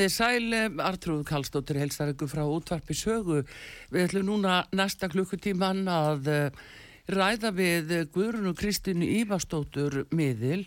[0.00, 3.42] Komið sæl, Artrúð Kallstóttir helstar ykkur frá útvarpi sögu.
[3.92, 6.62] Við ætlum núna næsta klukkutíman að uh,
[7.12, 10.62] ræða við Guðrun og Kristínu Ívarstóttur miðil.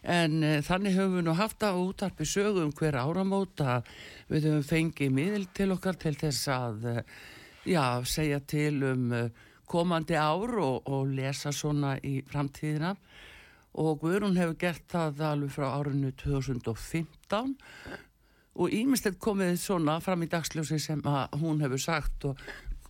[0.00, 3.82] En uh, þannig höfum við nú haft á útvarpi sögu um hver áramóta
[4.32, 7.04] við höfum fengið miðil til okkar til þess að uh,
[7.68, 9.16] já, segja til um
[9.68, 12.96] komandi ár og, og lesa svona í framtíðina.
[13.78, 17.52] Og Guðrun hefur gert það alveg frá árinu 2015
[18.58, 21.02] og ímestið komið svona fram í dagsljósi sem
[21.38, 22.40] hún hefur sagt og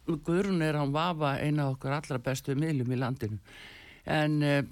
[0.08, 3.38] Guðrun er án vafa eina okkar allra bestu miðlum í landinu.
[4.08, 4.62] En uh,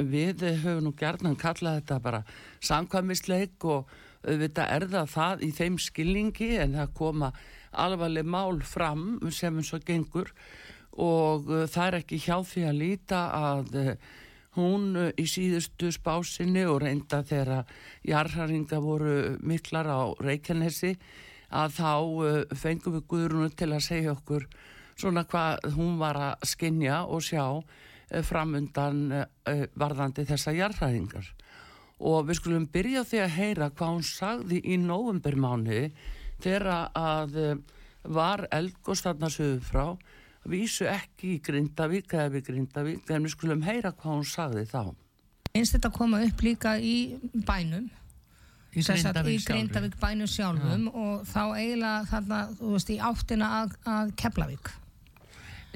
[0.00, 2.22] við höfum nú gerðan kallað þetta bara
[2.64, 3.90] samkvæmisleik og
[4.24, 7.32] auðvitað er það í þeim skilningi en það koma
[7.72, 10.32] alvarleg mál fram sem eins og gengur.
[10.96, 13.92] Og uh, það er ekki hjá því að líta að uh,
[14.58, 17.68] hún eh, í síðustu spásinni og reynda þegar
[18.06, 20.94] jarðharinga voru miklar á Reykjanesi
[21.48, 21.92] að þá
[22.28, 24.48] eh, fengum við Guðrunu til að segja okkur
[24.98, 27.44] svona hvað hún var að skinja og sjá
[28.10, 29.24] eh, framundan
[29.78, 31.32] varðandi þessa jarðharingar
[31.98, 35.88] og við skulum byrja því að heyra hvað hún sagði í novembermáni
[36.38, 37.62] þegar að
[38.08, 39.84] var eldgóðstafnasuðu frá
[40.48, 44.82] vísu ekki í Grindavík eða við Grindavík en við skulum heyra hvað hún sagði þá.
[45.56, 47.18] Einst þetta koma upp líka í
[47.48, 47.88] bænum?
[48.76, 50.92] Í Grindavík, í Grindavík bænum sjálfum ja.
[50.92, 54.74] og þá eiginlega þarna, þú veist, í áttina að, að Keflavík.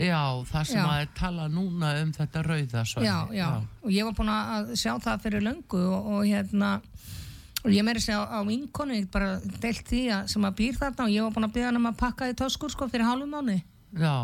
[0.01, 0.85] Já, það sem já.
[0.89, 3.49] að tala núna um þetta rauða já, já, já,
[3.85, 6.71] og ég var búin að sjá það fyrir löngu og, og hérna
[7.61, 10.79] og ég meiri segja á, á vinkonu, ég bara deilt því að sem að býr
[10.81, 13.05] þarna og ég var búin að býða hann um að pakka í töskur sko fyrir
[13.05, 13.59] hálfum mánu
[14.01, 14.17] Já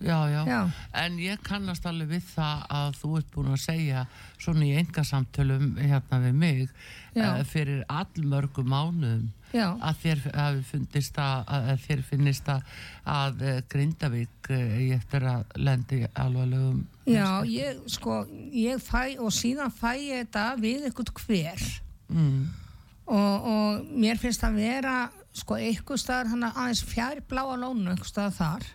[0.00, 0.60] Já, já, já,
[1.02, 4.04] en ég kannast alveg við það að þú ert búin að segja
[4.40, 9.66] svona í engasamtölum hérna við mig uh, fyrir allmörgum mánuðum já.
[9.76, 12.72] að þér hafi fundist að, að þér finnist að,
[13.04, 18.22] að uh, Grindavík uh, ég eftir að lendi alvarlegum Já, ég sko,
[18.54, 21.70] ég fæ og síðan fæ ég þetta við eitthvað hver.
[22.10, 22.48] Mm.
[23.06, 24.94] og, og mér finnst að vera
[25.36, 28.70] sko eitthvað staðar hann aðeins fjær bláa lónu eitthvað staðar þar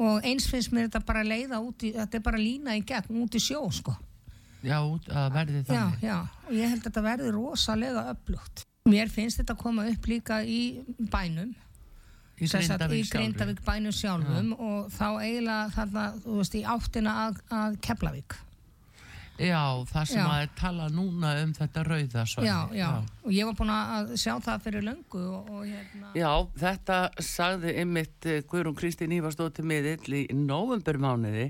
[0.00, 3.20] og eins finnst mér þetta bara leiða út í, þetta er bara lína í gegn
[3.22, 3.94] út í sjó sko.
[4.60, 6.02] Já, að verði þannig.
[6.02, 8.64] Já, já, og ég held að þetta verði rosalega upplugt.
[8.88, 10.60] Mér finnst þetta að koma upp líka í
[11.12, 11.54] bænum,
[12.40, 14.56] í Grindavík bænum sjálfum ja.
[14.64, 18.36] og þá eiginlega þarna, þú veist, í áttina að, að Keflavík.
[19.40, 20.26] Já, það sem já.
[20.28, 22.88] að tala núna um þetta rauða já, já, já,
[23.24, 26.10] og ég var búin að sjá það fyrir löngu og, og hérna...
[26.18, 31.48] Já, þetta sagði ymitt eh, Guðrún Kristín Ívarsdóttir miðill í novembermániði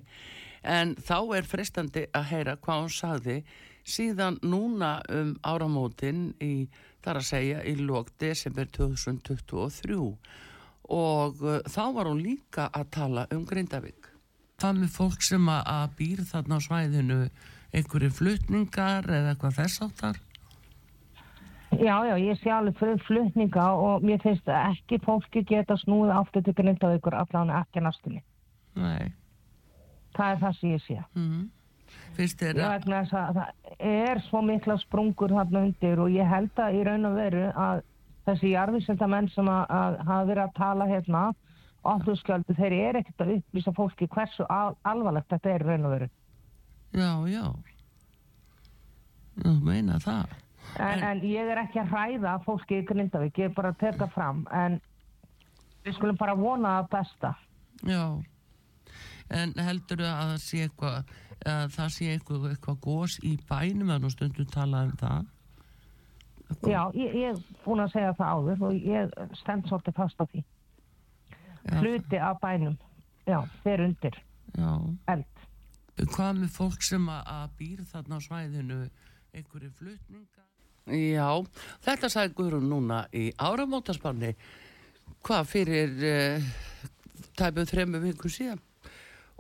[0.63, 3.37] en þá er frestandi að heyra hvað hún sagði
[3.91, 6.69] síðan núna um áramótin í,
[7.05, 9.99] þar að segja, í lók desember 2023
[10.91, 14.11] og uh, þá var hún líka að tala um Grindavík.
[14.61, 17.21] Það með fólk sem að býr þarna á svæðinu
[17.75, 20.19] einhverju flutningar eða eitthvað þess áttar?
[21.71, 26.43] Já, já, ég sé alveg fyrir flutninga og mér finnst ekki fólki geta snúið aftur
[26.43, 28.23] til grindavíkur allan ekki næstunni.
[28.75, 29.13] Nei.
[30.17, 30.97] Það er það sem ég sé.
[31.15, 31.45] Mm.
[32.19, 32.89] Finnst þér að...
[33.13, 33.39] Það
[33.79, 37.85] er svo mikla sprungur þarna undir og ég held að í raun og veru að
[38.27, 41.23] þessi jarðvísendamenn sem að, að hafa verið að tala hérna
[41.91, 46.11] oflúskjöldu, þeir eru ekkert að upplýsa fólki hversu al alvarlegt þetta er raun og veru.
[46.97, 47.45] Já, já.
[49.41, 50.37] Þú meina það.
[50.79, 54.07] En, en ég er ekki að hræða fólki í Grindavík, ég er bara að teka
[54.13, 54.79] fram, en
[55.85, 57.33] við skulum bara vona það besta.
[57.89, 58.05] Já,
[59.41, 61.13] en heldur það að það sé eitthvað,
[61.55, 65.29] að það sé eitthvað, eitthvað gós í bænum að nú stundum tala um það?
[66.67, 70.25] Já, ég ég er búin að segja það áður og ég stend svolítið fast á
[70.27, 70.45] því.
[71.61, 72.79] Já, Hluti af bænum,
[73.29, 74.17] já, þeir undir,
[74.57, 74.71] Já,
[75.13, 75.40] eld.
[76.09, 78.79] Hvað með fólk sem að, býr þarna á svæðinu,
[79.37, 80.47] einhverju flutninga?
[80.91, 81.29] Já,
[81.85, 84.33] þetta sagði Guðrún núna í áramótaspanni,
[85.27, 86.51] hvað fyrir uh,
[87.39, 88.63] tæpum þremu viku síðan.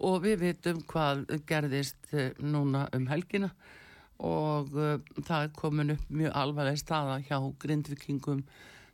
[0.00, 3.50] Og við vitum hvað gerðist uh, núna um helgina.
[4.20, 8.44] Og uh, það er komin upp mjög alvarleg staða hjá grindvikingum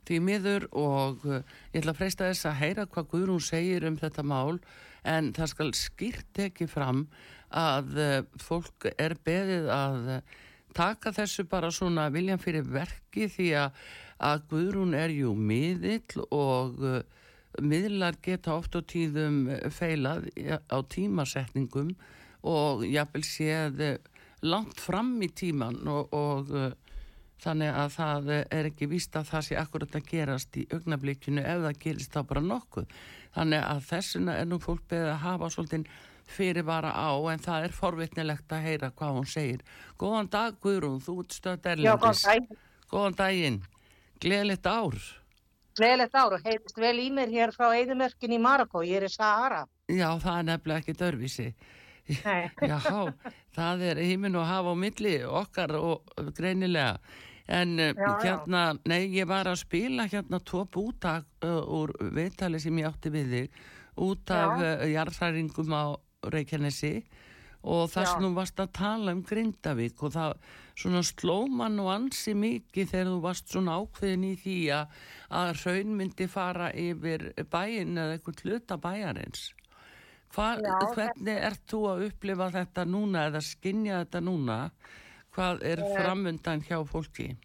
[0.07, 0.67] því miður.
[0.71, 1.43] Og uh,
[1.73, 4.59] ég ætla að freista þess að heyra hvað Guðrún segir um þetta mál
[5.07, 7.05] en það skal skýrt ekki fram
[7.53, 10.35] að uh, fólk er beðið að uh,
[10.77, 13.79] taka þessu bara svona viljan fyrir verki því að,
[14.19, 16.99] að Guðrún er jú miðill og uh,
[17.63, 20.27] miðlar geta oft á tíðum feilað
[20.69, 21.95] á tímasetningum
[22.45, 23.81] og jafnvel séð
[24.45, 26.67] langt fram í tíman og, og uh,
[27.41, 31.41] þannig að það er ekki víst að það sé akkurat að gerast í augnablikinu.
[31.41, 32.87] Ef það gerist þá bara nokkuð
[33.37, 35.91] þannig að þessuna er nú fólk beðið að hafa svolítið
[36.27, 39.61] fyrirvara á en það er forvitnilegt að heyra hvað hún segir
[40.01, 42.59] Góðan dag Guðrún, þú ert stöð Já, góðan erlendis dag.
[42.91, 43.61] Góðan daginn,
[44.19, 44.99] gleðilegt ár
[45.77, 48.81] Gleðilegt ár og heitist vel í mér hér frá Eidumörkin í Marokko.
[48.81, 49.59] Ég er í Sahara.
[49.85, 51.45] Já, það er nefnilega ekki dörfísi.
[52.71, 52.79] Já,
[53.53, 56.95] það er híminn og hafa á milli okkar og greinilega
[57.47, 58.17] en já, Já, já.
[58.25, 63.11] hérna, nei, ég var að spila hérna tvo búta uh, úr viðtali sem ég átti
[63.13, 63.61] við þig
[64.03, 64.73] út af Já.
[64.81, 65.85] uh, jarðhæringum á
[66.27, 66.93] Reykjanesi
[67.67, 68.03] og Já.
[68.05, 70.35] sem þú varst að tala um Grindavík og það
[70.77, 74.99] svona slóman og ansi mikið þegar þú varst svona ákveðin í því að,
[75.39, 79.47] að raun myndi fara yfir bæin eða eitthvað hluta bæjarins
[80.35, 84.57] Hva, Já, hvernig ert þú að upplifa þetta núna eða skinja þetta núna
[85.37, 85.93] hvað er Eh.
[86.01, 87.35] framundan hjá fólki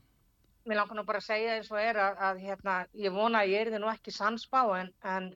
[0.65, 3.49] Mér langar nú bara að segja eins og er að, að hérna, ég vona að
[3.51, 5.33] ég er þið nú ekki sansbá en, en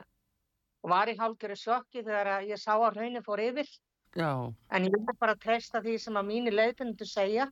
[0.86, 3.66] var í hálfgerðu sjokki þegar ég sá að raunin fór yfir.
[4.14, 4.30] já,
[4.70, 7.48] En ég vil bara treysta því sem að mínir leiðbundu segja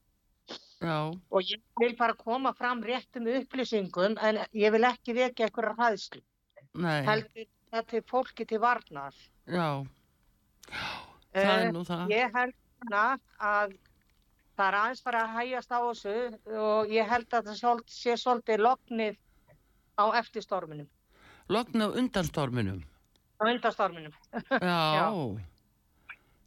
[0.80, 0.98] já,
[1.30, 6.22] og ég vil bara koma fram réttum upplýsingum en ég vil ekki vekja einhverja hræðslu.
[6.74, 9.14] nei Heldur það til fólki til varnar.
[9.50, 9.82] já,
[11.34, 12.54] það er Eh, nú það Ég held
[13.40, 13.74] að
[14.54, 16.16] það er aðeins bara að hægjast á þessu
[16.64, 19.18] og ég held að það sé svolítið loknið
[19.98, 20.88] á eftirstorminum,
[21.48, 22.80] logna á undanstorminum?
[23.38, 24.14] Á undarstorminum.
[24.62, 25.10] já,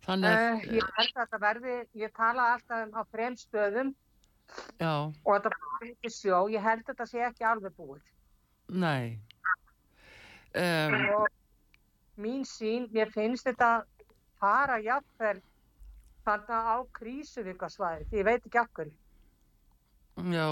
[0.08, 3.96] þannig Uh, ég held að þetta verði, ég tala alltaf um á þrem stöðum
[4.80, 8.04] já, og þetta er ekki sjó, ég held að þetta sé ekki alveg búið.
[8.68, 9.20] nei.
[10.58, 11.28] Um, Og
[12.18, 13.84] mín sín, mér finnst þetta
[14.40, 15.42] fara jafnvel
[16.28, 18.92] þannig á krísuvíkasvæði, því ég veit ekki akkur.
[20.34, 20.50] já.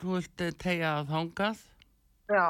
[0.00, 1.64] Þú vilt eh, tegja að þangað.
[2.30, 2.46] Já,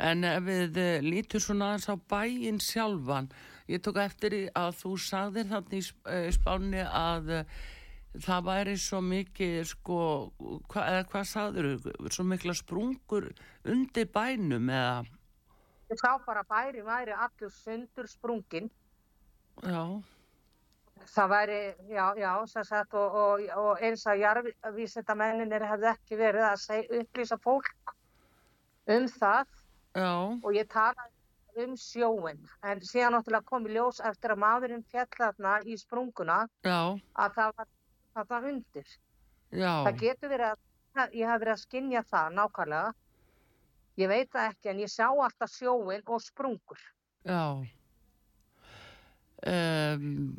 [0.00, 3.28] En við eh, lítum svona aðeins á bæinn sjálfan,
[3.68, 5.82] ég tók eftir að þú sagðir þarna í
[6.14, 7.34] eh, spánni að
[8.24, 9.98] það væri svo mikið, sko,
[10.72, 11.68] hva, eða hvað sagður,
[12.08, 13.28] svo mikla sprungur
[13.68, 15.04] undir bænum eða,
[15.92, 18.70] ég sá bara bæri væri allur sundur sprungin
[19.62, 19.84] já,
[21.10, 26.44] Það væri, já, já, sem sagt, og, og, og eins að jarðvísindamenninir hefði ekki verið
[26.46, 27.70] að seg, upplýsa fólk
[28.90, 29.48] um það
[29.96, 30.12] já,
[30.44, 35.08] og ég talaði um sjóin, en síðan náttúrulega kom í ljós eftir að maðurinn fjall
[35.16, 36.78] þarna í sprunguna já,
[37.24, 37.70] að það var
[38.14, 38.94] þarna undir.
[39.50, 42.94] já, Það getur verið að, ég hef verið að skinja það nákvæmlega,
[44.04, 46.88] ég veit það ekki, en ég sjá alltaf sjóin og sprungur.
[47.26, 47.42] já.
[49.48, 50.34] Um,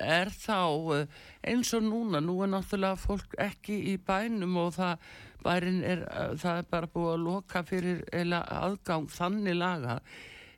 [0.00, 0.58] er þá
[0.96, 1.06] eh,
[1.52, 5.06] eins og núna, nú er náttúrulega fólk ekki í bænum og það,
[5.52, 10.00] er, eh, það er bara búið að loka fyrir aðgang þannig laga.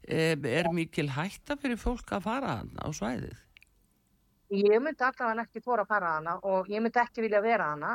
[0.04, 3.38] Um, er mikil hætta fyrir fólk að fara á svæðið?
[4.52, 7.94] Ég myndi allavega ekki þóra að fara hana og ég myndi ekki vilja vera hana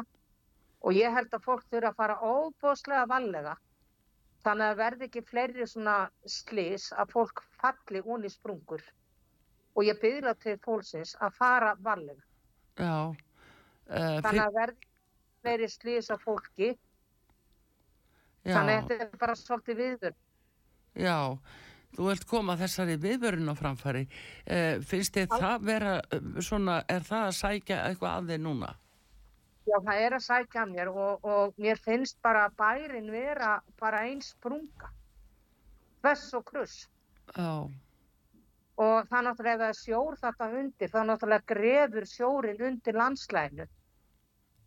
[0.81, 3.53] og ég held að fólk þurfa að fara óbóðslega vallega
[4.41, 8.81] þannig að verði ekki fleiri svona slís að fólk falli onni sprungur
[9.79, 12.21] og ég byrja til fólksins að fara vallega
[12.79, 14.75] já uh, þannig að
[15.47, 16.73] verði slís af fólki.
[18.43, 20.15] Þannig að þetta er bara svolítið viður
[20.99, 21.17] já
[21.95, 24.05] þú vilt koma þessari viðvörun á framfæri.
[24.45, 28.69] Uh, finnst þið það vera uh, svona, er það að sækja eitthvað að þið núna?
[29.69, 34.05] Já, það er að sækja mér og, og mér finnst bara að bærin vera bara
[34.07, 34.89] eins sprunga.
[36.01, 36.77] Hvers og kruss.
[37.35, 37.69] Já,
[38.79, 43.65] Og það náttúrulega ef það er sjór þetta undir, þá náttúrulega grefur sjórin undir landslæginu.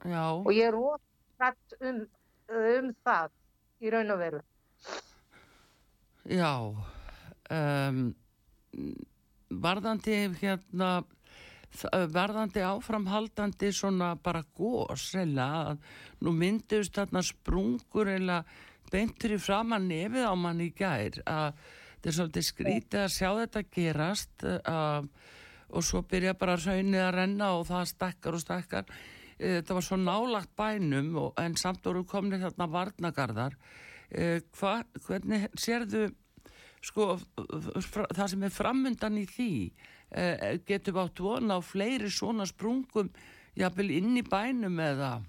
[0.05, 2.03] já, Og ég er ótrætt um,
[2.53, 3.31] um það
[3.81, 4.43] í raun og veru.
[6.29, 6.53] já.
[7.53, 8.15] Um,
[9.51, 10.91] varðandi hérna,
[12.13, 15.79] varðandi áframhaldandi svona bara gós, eða að
[16.21, 18.43] nú mynduðust þarna sprungur eða
[18.93, 21.55] beintur í framann nefið á mann í gær að
[22.03, 25.05] þetta er svolítið skrítið að sjá þetta gerast uh,
[25.71, 28.89] og svo byrja bara raunnið að renna og það stakkar og stakkar.
[29.39, 34.75] Eh, þetta var svo nálagt bænum og, en samt voru komni þarna varnagarðar uh, hva,
[35.07, 36.09] hvernig sérðu
[36.83, 37.13] sko
[37.87, 42.51] fra, það sem er framundan í því uh, getur við átt vona á fleiri svona
[42.51, 43.15] sprungum
[43.55, 45.21] jafnvel inn í bænum eða?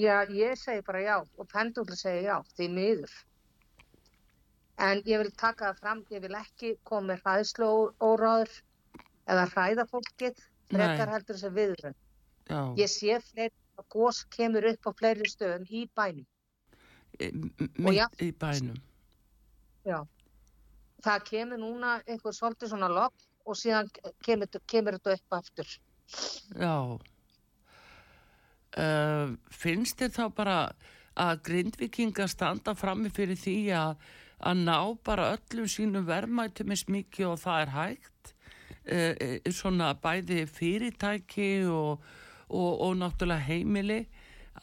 [0.00, 3.16] Já, ég segi bara já og pendúli segi já, því miður.
[4.78, 7.68] En ég vil taka það fram, ég vil ekki koma með hræðslu
[8.04, 8.50] óráður
[9.26, 11.94] eða hræða fólkið, frekar heldur þessi viðrun.
[12.50, 16.26] já, Ég sé fleiri að gós kemur upp á fleiri stöðum í bænum.
[17.20, 17.30] e,
[17.78, 18.76] mitt í bænum
[19.86, 20.02] Já.
[21.04, 23.12] Það kemur núna einhver svolítið svona logg
[23.46, 23.88] og síðan
[24.26, 25.68] kemur, kemur þetta upp aftur.
[26.60, 26.98] já
[28.76, 30.56] uh, finnst þér þá bara
[31.16, 33.96] að grindvikinga standa frammi fyrir því að,
[34.40, 38.32] að ná bara öllum sínum verðmætum eins mikið og það er hægt
[38.92, 42.04] uh, svona bæði fyrirtæki og,
[42.48, 44.00] og, og náttúrulega heimili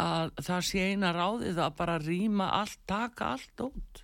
[0.01, 4.03] að það sé eina ráðið að bara rýma allt, taka allt út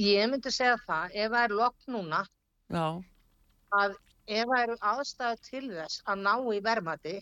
[0.00, 2.22] Ég myndi segja það, ef það er logg núna,
[2.72, 2.86] já,
[3.76, 7.14] að ef það eru aðstæðu til þess að ná í verðmæti,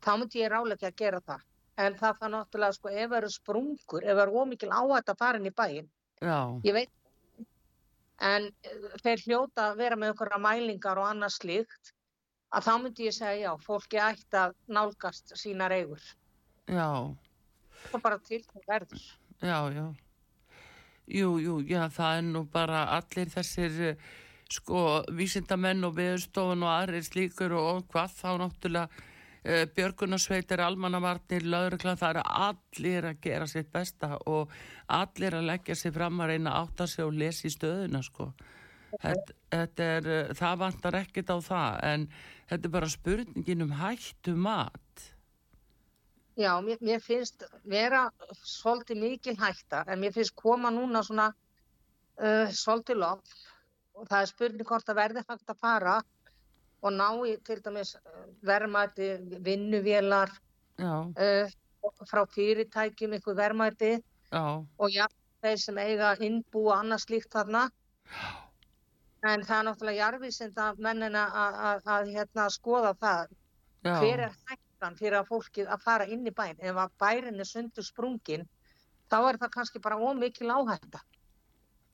[0.00, 1.44] þá myndi ég ráleika að gera það.
[1.78, 5.20] En það það náttúrulega, sko, ef það eru sprungur, ef það eru ómikil áhætt að
[5.20, 6.90] fara inn í bæinn, já, ég veit,
[8.28, 11.92] en eh, þeir hljóta að vera með einhverja mælingar og annað slíkt,
[12.50, 16.02] að þá myndi ég segja, já, fólki ætti að nálgast sínar eigur.
[16.66, 17.14] já
[17.78, 19.02] Það er bara til það verður.
[19.38, 19.84] Já, já.
[21.08, 24.08] Jú, jú, já, það er nú bara allir þessir, eh,
[24.50, 29.06] sko, vísindamenn og viðstofun og aðrir slíkur og, og hvað þá náttúrulega
[29.44, 34.52] björgunarsveitir, almannavarnir, lögregla, það eru allir að gera sitt besta og
[34.88, 38.32] allir að leggja sig fram að reyna að átta sig og lesa í stöðuna, sko.
[38.88, 42.08] Þetta, þetta er, eh, það vantar ekkit á það, en
[42.48, 45.04] þetta er bara spurningin um hættu mat.
[46.38, 48.08] Já, mér, mér finnst vera
[48.46, 53.32] svolítið mikil hætta, en mér finnst koma núna svona uh, svolítið loft
[53.98, 55.96] og það er spurning hvort það verði hægt að fara
[56.82, 59.10] og ná í til dæmis uh, verðmæti,
[59.46, 60.34] vinnuvélar
[60.82, 61.54] uh,
[62.10, 65.06] frá fyrirtækjum, verðmæti já, og já,
[65.42, 67.68] þeir sem eiga innbú og annað slíkt þarna.
[69.26, 73.36] En það er náttúrulega jarfisinda mennina að, að, að hérna, skoða það.
[73.86, 73.94] Já.
[74.02, 77.46] hver er hættan fyrir að fólkið að fara inn í bæn ef að bærin er
[77.46, 78.46] sundur sprungin
[79.08, 81.00] þá er það kannski bara ómikil áhætta.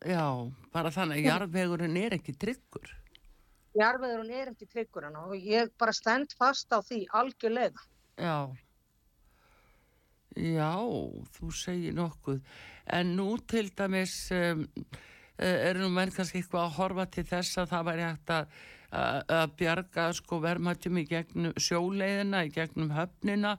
[0.04, 0.24] Já,
[0.72, 2.90] bara þannig að jarðvegurinn er ekki tryggur.
[3.78, 7.82] Jarfiðurinn er ekki tryggur hann og ég bara stend fast á því algjörlega
[8.18, 8.54] Já.
[10.34, 10.74] Já,
[11.36, 12.40] þú segir nokkuð.
[12.90, 14.64] En nú til dæmis um,
[15.38, 18.58] er nú menn kannski eitthvað að horfa til þess að það væri hægt að,
[18.90, 23.56] að, bjarga sko verðmættum í gegnum sjóleiðina, í gegnum höfnina.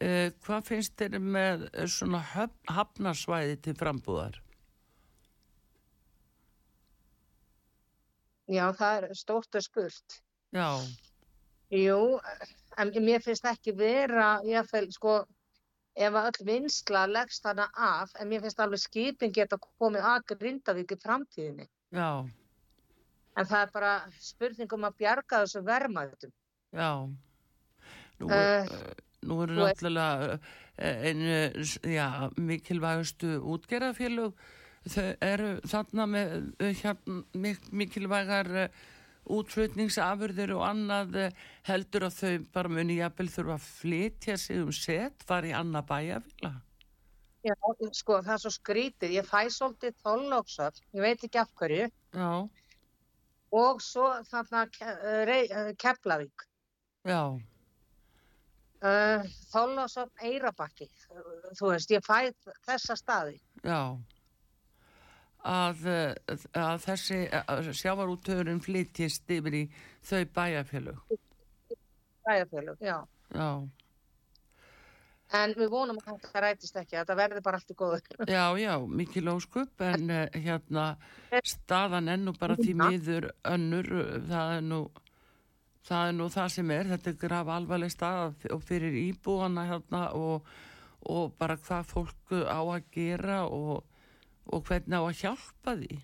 [0.00, 4.40] Uh, hvað finnst þér með svona höfn, hafnarsvæði til frambúðar?
[8.50, 10.16] Já það er stórt og spurt.
[10.54, 10.70] Já,
[11.70, 12.00] jú,
[12.78, 15.20] en mér finnst ekki vera jáfnvel sko
[16.00, 20.94] ef öll vinsla leggst hana af en mér finnst alveg skipin geta komið að Grindavík
[20.96, 21.66] í framtíðinni.
[21.94, 22.10] Já,
[23.36, 26.32] en það er bara spurning um að bjarga þessu verðmætum.
[26.74, 26.90] Já.
[28.20, 28.66] Nú, uh,
[29.26, 30.38] nú eru er- náttúrulega
[30.76, 34.34] eh, einu, já, mikilvægustu útgerðafélug
[34.88, 38.80] þau eru þarna með eh, hérna, mik mikilvægar uh,
[39.30, 41.36] útflutningsafurðir og annað eh,
[41.68, 45.88] heldur að þau bara muni jafnvel þurfa að flytja sig um set, fara í annað
[45.90, 46.58] bæjafélag.
[47.40, 47.54] Já,
[47.96, 49.14] sko, það er svo skrítið.
[49.16, 52.32] Ég fæ svolítið þollóksöfn, ég veit ekki af hverju, Já,
[53.60, 56.46] og svo þarna eh, eh, Keflavík.
[57.08, 57.22] já,
[59.52, 60.88] þollóksöfn Eirabakki,
[61.56, 62.32] þú veist, ég fæ
[62.68, 63.40] þessa staði.
[63.64, 63.96] já.
[65.40, 67.18] Að, eh, að þessi
[67.80, 69.64] sjávarútöðurinn flytjist yfir í
[70.04, 71.18] þau bæjafélug.
[72.26, 72.98] Bæjarfélög, já.
[73.30, 73.68] Já,
[75.30, 78.00] En við vonum að þetta rætist ekki, að þetta verði bara allt í góðu.
[78.26, 80.86] Já, já, mikil óskup en uh, hérna
[81.46, 83.90] staðan ennú bara því miður önnur,
[84.26, 84.80] það er nú
[85.86, 90.02] það er nú það sem er, þetta er graf alvarleg stað og fyrir íbúana hérna
[90.18, 90.50] og,
[91.06, 93.86] og bara hvað fólk á að gera og,
[94.52, 95.98] og hvernig á að hjálpa því?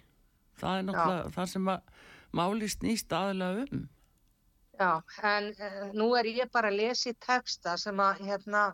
[0.57, 1.93] Það er náttúrulega það sem að
[2.37, 3.85] máli snýst aðlega um.
[4.77, 4.91] Já,
[5.25, 8.65] en uh, nú er ég bara að lesa í texta sem að hérna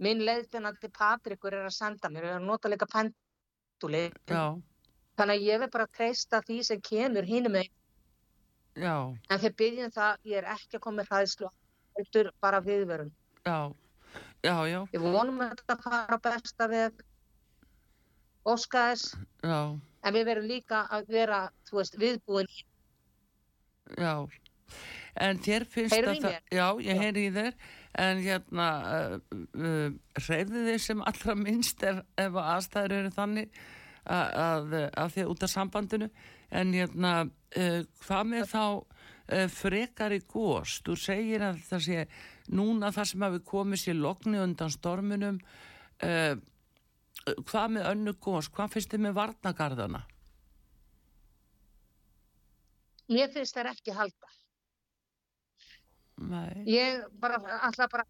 [0.00, 4.06] minn leiðbjörnandi Patrikur er að senda mér, við erum nota líka penduli,
[5.20, 7.68] þannig að ég vil bara treysta því sem kemur hínum með,
[8.80, 8.96] já,
[9.28, 11.12] en þeir byggjum það, ég er ekki að koma með
[11.98, 13.12] heldur bara viðvörun.
[13.44, 13.72] já.
[14.40, 17.02] Já, já, Ég vonum að þetta fara besta við
[18.48, 19.10] óskaðis,
[19.44, 22.62] já, en við verum líka að vera, þú veist, viðbúin í.
[23.98, 24.14] já.
[25.18, 26.34] En þér finnst Heyrðu að í það?
[26.54, 27.56] Já, ég heyri í þér.
[28.00, 29.14] En hérna uh,
[29.58, 29.88] uh,
[30.20, 33.60] hreyfðu þið sem allra minnst ef, ef að aðstæður eru þannig
[34.04, 36.10] að, að, að því út af sambandinu.
[36.60, 42.06] En hérna uh, hvað með þá uh, frekari gós þú segir að það sé
[42.54, 45.42] núna það sem hafi komið sér lokni undan stormunum
[47.50, 50.02] hvað með önnu gós hvað finnst þið með varnagarðana
[53.10, 54.28] Mér finnst þær ekki halda.
[56.30, 58.04] Nei, Ég bara, alltaf bara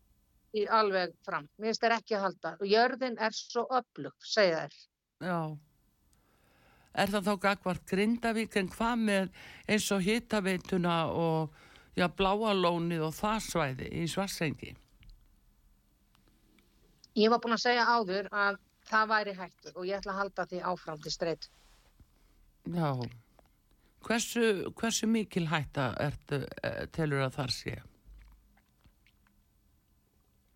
[0.52, 1.46] í alveg fram.
[1.56, 2.54] Mér finnst þær ekki halda.
[2.60, 4.78] Og jörðin er svo öflug, segja þær.
[5.24, 5.40] já
[7.00, 9.28] Er það þá gagvart Grindavík en hvað með
[9.70, 11.52] eins og hitaveituna og
[11.94, 14.72] já, bláalónið og það svæði í Svarsengi?
[17.14, 18.58] Ég var búin að segja áður að
[18.90, 21.48] það væri hættur og ég ætla að halda því áfram til streyt.
[22.74, 22.90] Já.
[24.00, 24.44] Hversu,
[24.80, 27.74] hversu mikil hætta ertu, eh, telur að þar sé?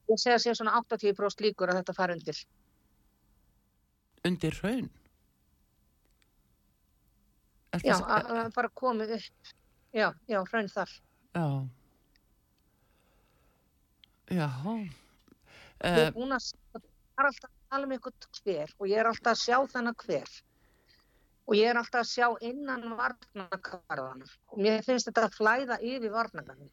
[0.09, 2.45] Ég segja sér svona 80% líkur að þetta fari undir.
[4.25, 4.91] Undir raun?
[7.75, 9.55] Ertu Já, að- að að bara komið upp.
[9.95, 10.91] Já, já, hraun þar.
[11.35, 11.69] Já.
[14.31, 14.49] Já.
[15.85, 16.83] Ég er búin að það
[17.19, 20.31] er alltaf að tala um einhvern hver og ég er alltaf að sjá þennan hver.
[21.45, 24.29] Og ég er alltaf að sjá innan varnakarðana.
[24.55, 26.73] Og mér finnst þetta að flæða yfir varnakarðin.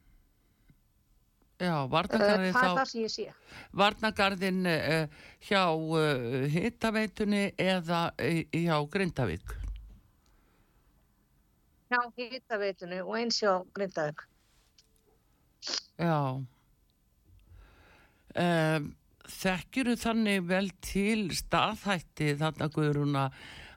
[1.62, 3.26] já, Uh, varnagarðin það er það sem ég sé.
[3.78, 9.54] varnagarðin uh, hjá uh, hitaveitunni eða uh, hjá Grindavík?
[11.92, 14.24] Já, hitaveitunni og eins hjá Grindavík.
[16.00, 16.42] Já.
[18.32, 18.90] Um,
[19.30, 23.26] Þekkjuru þannig vel til staðhætti þarna Guðrúna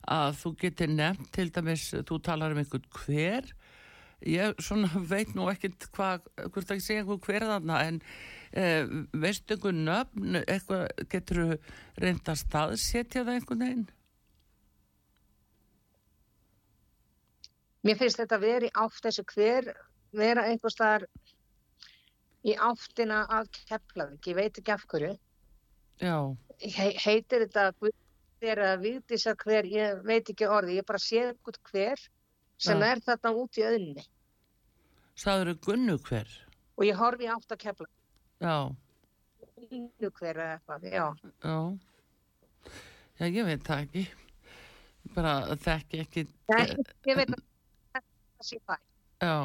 [0.09, 3.49] að þú getur nefnt til dæmis, þú talar um einhvern hver
[4.25, 8.95] ég svona veit nú ekkert hvað, hvort að ég segja einhvern hver þarna en uh,
[9.25, 11.43] veistu einhvern nöfn, eitthvað getur
[12.01, 13.85] reynda að staðsetja það einhvern veginn?
[17.85, 19.67] Mér finnst þetta verið í átt þessu hver
[20.15, 21.05] vera einhver staðar
[22.45, 25.13] í áttina að Keflavík, ég veit ekki af hverju.
[25.99, 31.61] He heitir þetta hver eða viðdísa hver, ég veit ekki orði, ég bara sé einhvern
[31.71, 32.01] hver
[32.57, 32.87] sem Já.
[32.91, 34.03] er þarna út í auðni
[35.15, 36.27] sagður gunnu hver?
[36.75, 37.93] og ég horfi átt að Keflavík,
[38.43, 38.55] Já,
[39.55, 41.05] Gunnu hver eða eitthvað, já.
[41.43, 41.57] já.
[43.15, 44.01] Já, ég veit það ekki.
[45.15, 46.65] Bara þekki ekki Nei,
[47.07, 47.43] ég veit að
[47.95, 48.75] það sé fæ.
[49.23, 49.35] Já.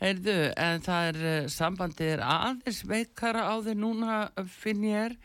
[0.00, 5.16] Heyrðu, en það er, uh, sambandið er aðeins veikara á því núna finn ég er,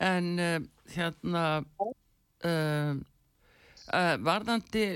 [0.00, 0.54] en uh,
[0.94, 1.42] hérna,
[2.48, 2.96] uh,
[3.92, 4.86] uh, varðandi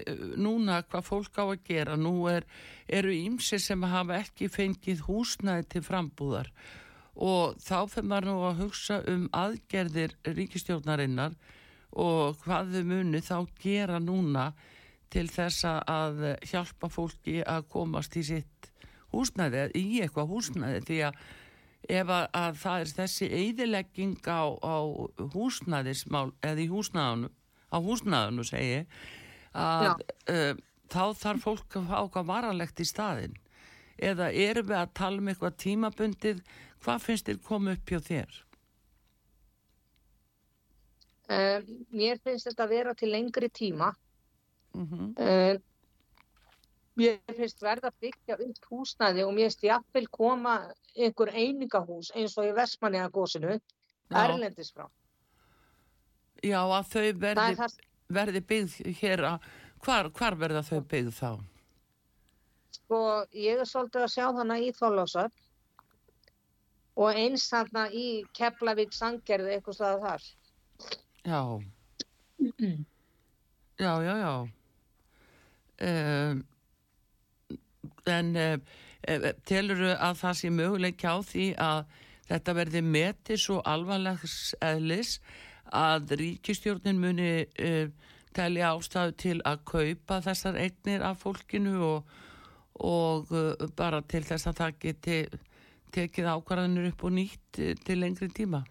[0.41, 2.49] núna hvað fólk á að gera, nú er,
[2.89, 6.49] eru ímsi sem hafa ekki fengið húsnæði til frambúðar.
[7.21, 11.37] Og þá fyrir maður nú að hugsa um aðgerðir ríkistjórnarinnar
[12.01, 14.53] og hvað þau muni þá gera núna
[15.13, 18.60] til þess að hjálpa fólki að komast í sitt
[19.13, 21.21] húsnæði, í eitthvað húsnæði því að
[21.91, 24.77] ef að, að það er þessi eidilegging á, á
[25.35, 27.31] húsnæðismál eða í húsnæðinu
[27.71, 28.83] á húsnæðinu segi
[29.57, 30.53] að uh,
[30.91, 33.39] þá þarf fólk að fá eitthvað varanlegt í staðinn
[34.01, 36.45] eða erum við að tala um eitthvað tímabundið
[36.85, 38.39] hvað finnst þér koma upp hjá þér?
[41.31, 41.59] Uh,
[41.95, 43.93] mér finnst þetta að vera til lengri tíma.
[44.75, 45.59] Uh,
[47.01, 50.57] mér finnst verða að byggja upp húsnæði og mér finnst jafnvel koma
[50.97, 53.61] einhver einingahús eins og í Vestmanniða gósinu,
[54.11, 54.89] erlendis frá.
[56.41, 57.79] Já, að þau verði, er það
[58.11, 59.49] verði byggð hér að,
[59.85, 61.33] hvar, hvar verða þau byggð þá?
[62.91, 65.35] sko, ég er svolítið að sjá hana í Þorlásöf
[67.01, 70.23] og eins þarna í Keflavík sangerði eitthvað staðar þar.
[71.23, 71.43] Já.
[73.81, 74.35] Já, já, já.
[75.81, 76.43] Um,
[78.09, 78.63] en um,
[79.49, 81.85] telur að það sé möguleik á því að
[82.31, 85.19] þetta verði metið svo alvarlegs eðlis
[85.75, 87.93] að ríkistjórnin muni um,
[88.37, 92.19] telja ástæðu til að kaupa þessar eignir af fólkinu og,
[92.79, 93.33] og
[93.77, 95.23] bara til þess að það geti
[95.91, 98.63] tekið ákvarðanir upp og nýtt til lengri tíma.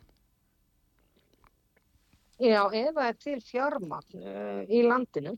[2.39, 5.33] Já, ef það er til fjármagn uh, í landinu,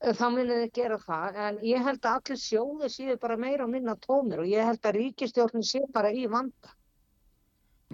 [0.00, 3.70] þá munir þið gera það, en ég held að allir sjóði séu bara meira og
[3.72, 6.74] minna tómir og ég held að ríkistjórnin sé bara í vanda.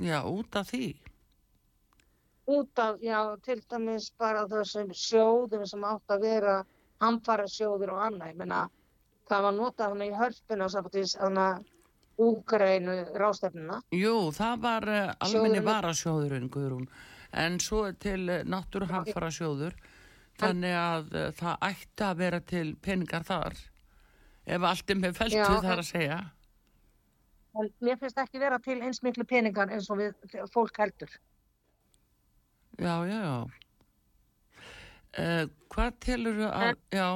[0.00, 0.96] Já, út af því.
[2.50, 6.54] út af, já, til dæmis bara þessum sjóðum sem átt að vera
[7.00, 8.62] hamfara sjóður og annað, ég menna,
[9.30, 11.68] það var notað hann í hörpuna samtins hann að
[12.20, 13.78] Úgrænu rástefnuna.
[13.96, 15.62] Jú, það var uh, almenni
[16.52, 16.88] Guðrún,
[17.32, 19.78] en svo til uh, náttúruhamfara sjóður,
[20.40, 23.56] þannig að uh, það ætti að vera til peningar þar,
[24.46, 26.20] ef allt er með feltu Já, þar að segja.
[27.82, 31.10] Mér finnst ekki vera til eins miklu peningar eins og við fólk heldur.
[32.80, 33.38] Já, já, já.
[35.10, 37.08] Uh, hvað telur að, já,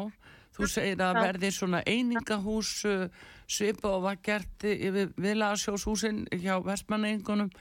[0.57, 3.07] þú segir að verði svona einingahús uh,
[3.47, 7.53] svipa og var gert yfir vilaðsjóshúsin hjá vestmanningunum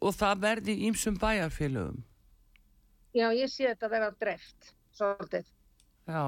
[0.00, 2.04] og það verði í ýmsum bæjarfélögum.
[3.16, 5.48] Já, ég sé þetta vera dreift, svolítið.
[6.10, 6.24] Já.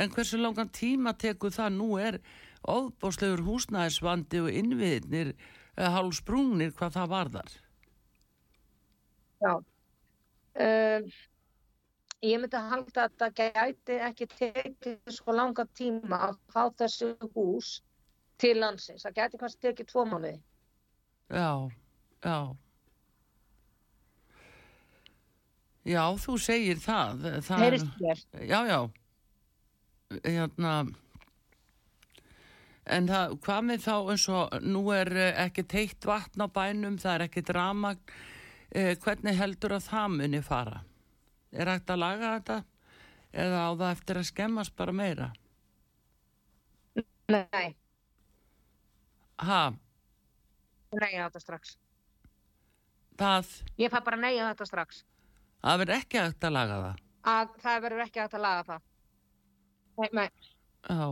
[0.00, 2.20] En hversu langan tíma tekur það nú er
[2.62, 7.52] óbáslegur húsnæðisvandi og innviðnir uh, hálfsprungnir hvað það varðar?
[9.42, 9.52] Já.
[10.52, 11.06] Um,
[12.22, 17.14] ég myndi að halda að þetta gæti ekki tekið svo langa tíma að fá þessu
[17.34, 17.80] hús
[18.42, 19.04] til landsins.
[19.06, 20.36] Það gæti kannski tekið tvo mánuði.
[21.32, 21.50] Já,
[22.22, 22.36] já.
[25.88, 27.24] Já, þú segir það.
[27.42, 28.20] það Heyrist þér?
[28.46, 28.78] Já, já.
[30.22, 30.72] Hérna,
[32.86, 36.98] en það, hvað með þá eins og nú er eh, ekki teitt vatn á bænum,
[37.02, 37.94] það er ekki drama,
[38.70, 40.82] eh, hvernig heldur að það muni fara?
[41.52, 42.58] Er hægt að laga þetta
[43.32, 45.30] eða á það eftir að skemmast bara meira?
[47.32, 47.74] Nei,
[49.42, 49.72] Ha,
[50.92, 51.76] nei þetta strax.
[53.18, 53.48] það,
[53.80, 55.02] Ég fæ bara nei á þetta strax.
[55.62, 56.98] Það verður ekki hægt að laga það.
[57.32, 58.82] Að það verður ekki hægt að laga það.
[60.02, 60.28] Nei, nei.
[60.88, 61.06] Já.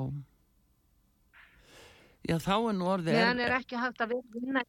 [2.28, 3.16] Já, þá er nú orðið...
[3.16, 4.62] Meðan er ekki hægt að vinna.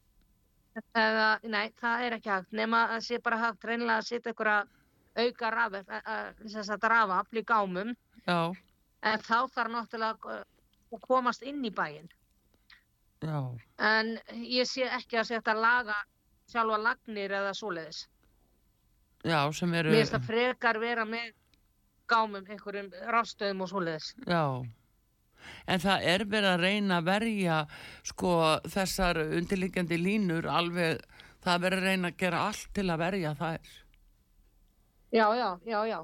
[0.96, 2.54] Eða, nei, það er ekki hægt.
[2.56, 4.70] Nefna að sé bara hægt reynilega að setja ykkur að
[5.22, 5.82] auka rafa,
[6.40, 7.92] þess að rafa afl í gámum.
[8.24, 8.38] Já,
[9.02, 12.06] En þá þarf náttúrulega að komast inn í bæinn.
[13.22, 13.38] já,
[13.82, 14.14] En
[14.46, 15.96] ég sé ekki að setja að laga
[16.52, 18.04] sjálfa lagnir eða svoleiðis.
[19.24, 19.90] Já, sem eru...
[19.92, 21.32] Mér finnst það frekar vera með
[22.12, 24.08] gámum einhverjum rafstöðum og svoleiðis.
[24.26, 24.42] Já,
[25.66, 27.58] en það er verið að reyna að verja
[28.06, 28.32] sko
[28.68, 31.00] þessar undirliggjandi línur alveg,
[31.42, 33.70] það er verið að reyna að gera allt til að verja þær.
[35.12, 35.98] Já, já, já, já.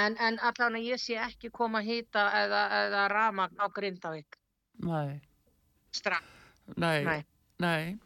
[0.00, 4.36] En, en allan að ég sé ekki koma hýta eða, eða ramagn á Grindavík
[4.86, 5.18] Nei,
[5.90, 6.22] strax.
[6.78, 7.24] nei, Nei.
[7.58, 7.98] nei.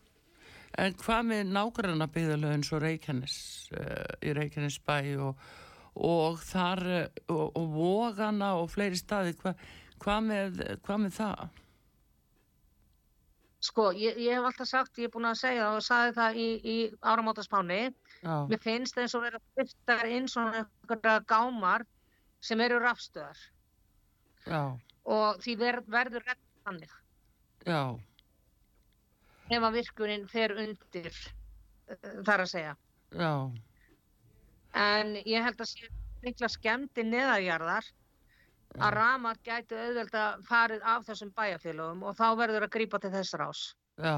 [0.80, 3.36] En hvað með nágranna byggðalögin svo Reykjanes,
[3.78, 5.42] uh, í Reykjanes bæ og,
[5.94, 9.54] og þar uh, og, og vogana og fleiri staði, hva,
[10.02, 11.44] hvað, með, hvað með það?
[13.64, 16.48] Sko, ég, ég hef alltaf sagt, ég er búin að segja og sagði það í,
[16.68, 17.80] í áramótaspáni.
[18.20, 21.86] Já, Mér finnst eins og vera byrtar inn svona einhverja gámar
[22.44, 23.40] sem eru rafstöðar
[24.44, 24.60] já,
[25.04, 26.92] og því ver, verður redd þannig.
[27.64, 27.80] Já,
[29.50, 32.76] ef að virkunin fer undir uh, þar að segja.
[33.12, 33.34] já,
[34.74, 35.90] En ég held að sé
[36.24, 37.86] mikla skemmti neðarjarðar
[38.74, 43.12] að ramar gæti auðveld að farið af þessum bæjarfélögum og þá verður að grípa til
[43.12, 43.62] þess rás.
[44.02, 44.16] Já,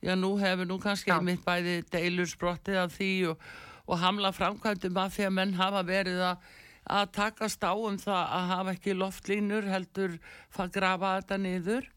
[0.00, 1.20] já nú hefur nú kannski Já.
[1.20, 3.42] mitt bæði deilur sprottið af því og,
[3.84, 6.48] og hamla framkvæmdum af því að menn hafa verið að,
[6.96, 10.16] að takast á um það að hafa ekki loftlínur heldur
[10.56, 11.90] að grafa þetta niður.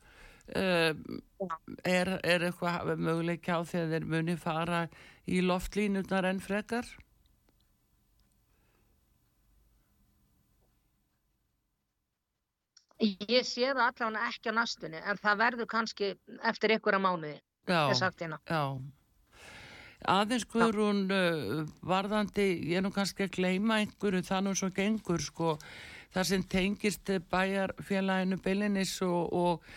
[0.56, 0.94] Uh,
[1.84, 4.86] er, er eitthvað möguleika á að þeir muni fara
[5.28, 6.88] í loftlínurnar enn frekar?
[12.98, 16.14] Ég sé það allavega ekki á nastunni en það verður kannski
[16.50, 17.36] eftir einhverja mánuði,
[17.70, 17.82] Já.
[17.92, 18.40] er sagt hérna.
[18.50, 18.80] Já,
[20.16, 25.58] aðeins Guðrún uh, varðandi, ég er nú kannski að gleyma einhverju þannig svo gengur sko,
[26.16, 29.70] það sem tengist bæjarfélaginu Beilinnis og, og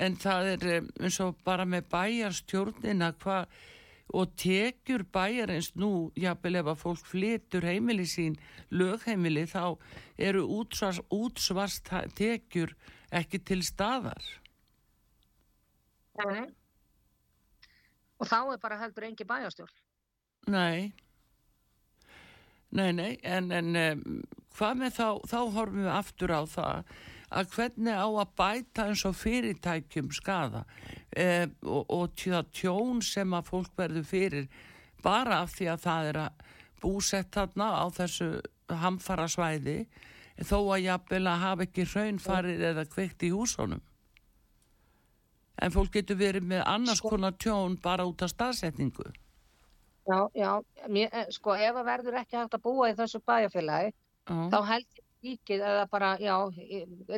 [0.00, 3.58] en það er eh, eins og bara með bæjarstjórnina hvað
[4.16, 8.38] og tekjur bæjarins nú, jábel ef að fólk flytur heimili sín,
[8.72, 9.76] lögheimili, þá
[10.16, 12.72] eru útsvars, útsvarst tekjur
[13.12, 14.24] ekki til staðar.
[16.24, 16.46] Nei.
[18.18, 19.76] Og þá er bara heldur engi bæjarstjórn.
[20.48, 20.88] Nei.
[22.68, 24.18] Nei, nei, en, en um,
[24.56, 26.90] hvað með þá, þá horfum við aftur á það
[27.28, 30.64] að hvernig á að bæta eins og fyrirtækjum skada
[31.12, 34.48] eh, og, og tjón sem að fólk verður fyrir
[35.04, 36.46] bara af því að það er að
[36.82, 38.30] búsett þarna á þessu
[38.68, 39.78] hamfara svæði
[40.46, 43.80] þó að jafnvel að hafa ekki raunfarir eða kveikt í húsunum.
[45.58, 49.08] En fólk getur verið með annars sko, konar tjón bara út af staðsetningu.
[50.08, 50.52] Já, já,
[50.86, 53.90] mér, eh, sko ef það verður ekki hægt að búa í þessu bæjarfélagi,
[54.28, 56.34] þá held ég ríkið eða bara, já,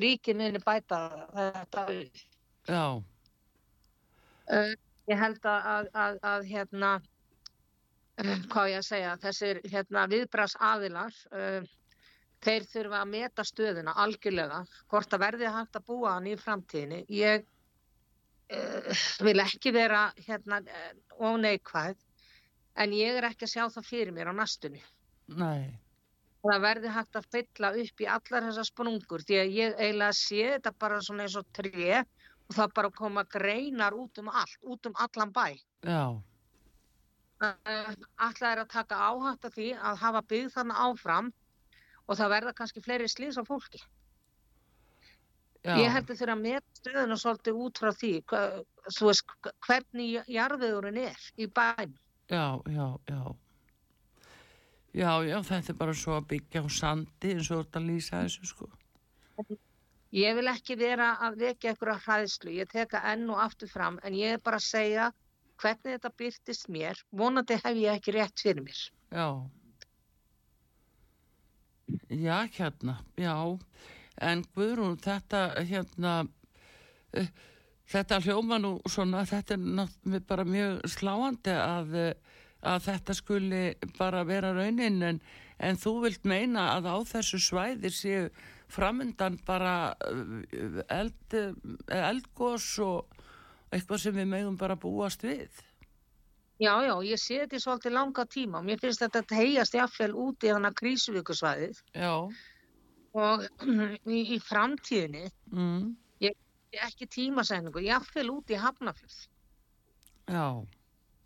[0.03, 1.01] ríkið minni bæta
[1.35, 2.21] þetta upp.
[2.69, 2.85] Já.
[4.51, 4.73] Uh,
[5.11, 6.93] ég held að, að, að, að hérna,
[8.23, 11.61] uh, hvað ég að segja, þessir hérna, viðbras aðilar, uh,
[12.45, 17.05] þeir þurfa að meta stöðuna algjörlega, hvort að verði hægt að búa hann í framtíðinni.
[17.13, 17.49] Ég
[19.23, 20.57] vil ekki vera hérna
[21.23, 22.01] óneikvæð,
[22.83, 24.81] en ég er ekki að sjá það fyrir mér á nastunni.
[25.39, 25.77] Nei
[26.47, 30.43] það verði hægt að fylla upp í allar þessar sprungur því að ég eiginlega sé
[30.55, 34.89] þetta bara svona eins og tré og það bara koma greinar út um allt, út
[34.89, 35.47] um allan bæ.
[35.87, 36.05] Já.
[37.41, 41.31] Alltaf er að taka áhætt af því að hafa byggð þarna áfram
[42.07, 43.81] og það verða kannski fleiri slís á fólki.
[45.61, 45.77] Já.
[45.77, 48.13] Ég held að þurfa að með stöðuna svolítið út frá því,
[48.97, 49.33] þú veist,
[49.67, 51.93] hvernig jarfiðurinn er í bæn.
[52.33, 53.21] Já, já, já.
[54.91, 58.49] Já, já, þetta er bara svo að byggja á sandi eins og þetta lýsa þessu
[58.51, 58.71] sko.
[60.11, 64.01] Ég vil ekki vera að vekja ykkur að hræðslu, ég teka enn og aftur fram
[64.03, 65.13] en ég er bara að segja
[65.61, 68.81] hvernig þetta byrtist mér, vonandi hef ég ekki rétt fyrir mér.
[69.15, 69.29] Já.
[72.11, 73.35] Já, hérna, já,
[74.19, 76.17] en Guðrún, þetta hérna,
[77.15, 77.31] uh,
[77.91, 83.63] þetta hljóma nú svona, þetta er bara mjög sláandi að uh, að þetta skuli
[83.99, 85.21] bara vera raunin en,
[85.59, 88.29] en þú vilt meina að á þessu svæðir séu
[88.71, 91.37] framöndan bara uh, eld,
[91.89, 93.19] eldgós og
[93.75, 95.49] eitthvað sem við megum bara búast við.
[96.61, 99.77] Já, já, ég sé þetta í svolítið langa tíma og mér finnst þetta að heiast
[99.79, 101.79] jáfnveil út í þannig krísuvíkusvæðið
[103.17, 103.47] og
[104.17, 105.87] í, í framtíðinni mm.
[106.27, 106.37] ég,
[106.85, 109.23] ekki tímasæningu, jáfnveil út í Hafnafjörð.
[110.29, 110.45] Já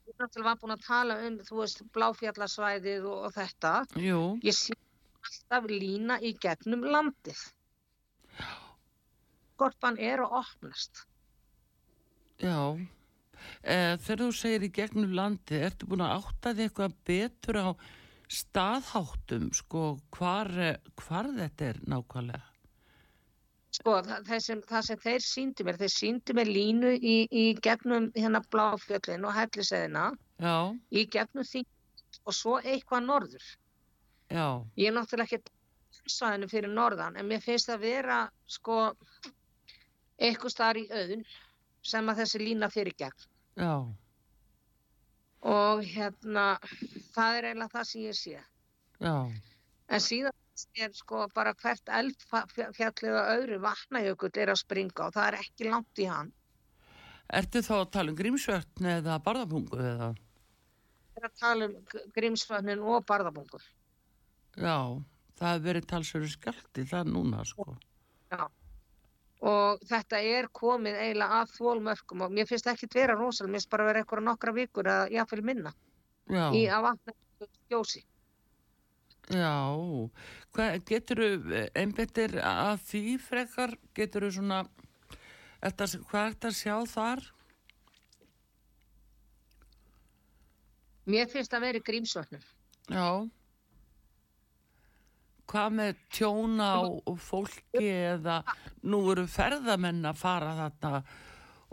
[0.09, 3.73] ég náttúrulega var búin að tala um, þú veist, bláfjallarsvæðið og, og þetta.
[4.01, 4.21] Jú.
[4.45, 4.77] Ég sé
[5.25, 7.41] alltaf lína í gegnum landið.
[8.39, 8.53] Já.
[9.55, 11.05] Skorpan er að opnast.
[12.43, 12.59] Já.
[13.63, 17.69] Eh, þegar þú segir í gegnum landið, ertu búin að átta þig eitthvað betur á
[18.35, 19.85] staðháttum, sko,
[20.17, 20.51] hvar,
[21.01, 22.54] hvar þetta er nákvæmlega?
[23.75, 28.11] Sko það sem, það sem þeir síndi mér, þeir síndi mér línu í, í gegnum
[28.15, 30.05] hérna bláfjöldin og helliseðina
[30.95, 31.65] í gegnum því
[32.23, 33.49] og svo eitthvað norður.
[34.31, 34.47] Já.
[34.79, 38.21] Ég er náttúrulega ekki svæðinu fyrir norðan en mér finnst það að vera
[38.59, 38.79] sko
[40.23, 41.27] eitthvað starf í auðun
[41.85, 43.27] sem að þessi lína fyrir gegn.
[43.59, 43.75] Já.
[45.45, 46.47] Og hérna
[47.17, 48.39] það er eiginlega það sem ég sé.
[49.03, 49.17] Já.
[49.91, 50.39] En síðan
[50.79, 55.71] er sko bara hvert eldfjallið og öðru vatnajökull er að springa og það er ekki
[55.71, 56.33] langt í hann.
[57.35, 60.11] Ertu þá að tala um grímsvötn eða barðabungu eða?
[61.15, 61.77] Ég er að tala um
[62.15, 63.63] grímsvötnin og barðabungu.
[64.55, 64.79] Já,
[65.39, 67.67] það hefur verið talsveru skalti það núna sko.
[68.31, 68.45] Já,
[69.45, 73.73] og þetta er komið eiginlega að þólmörkum og mér finnst ekki vera rosal, mér finnst
[73.73, 75.73] bara vera eitthvað nokkra vikur að jáfnveil minna
[76.31, 76.47] Já.
[76.55, 77.17] í að vatna
[77.49, 78.05] stjósi.
[79.33, 79.57] Já,
[80.53, 84.59] hvað getur þú einbettir að því frekar, getur þú svona,
[85.63, 87.25] þetta, hvað er þetta að sjá þar?
[91.09, 92.45] Mér finnst að vera í grímsvögnum.
[92.93, 93.09] Já,
[95.51, 98.41] hvað með tjóna og fólki eða
[98.89, 100.93] nú eru ferðamenn að fara þetta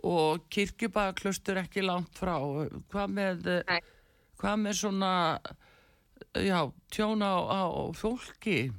[0.07, 2.35] og kirkjubæðaklustur ekki langt frá,
[2.91, 3.49] hvað með,
[4.41, 5.11] hvað með svona
[6.35, 6.59] já,
[6.93, 8.71] tjóna á, á fólki?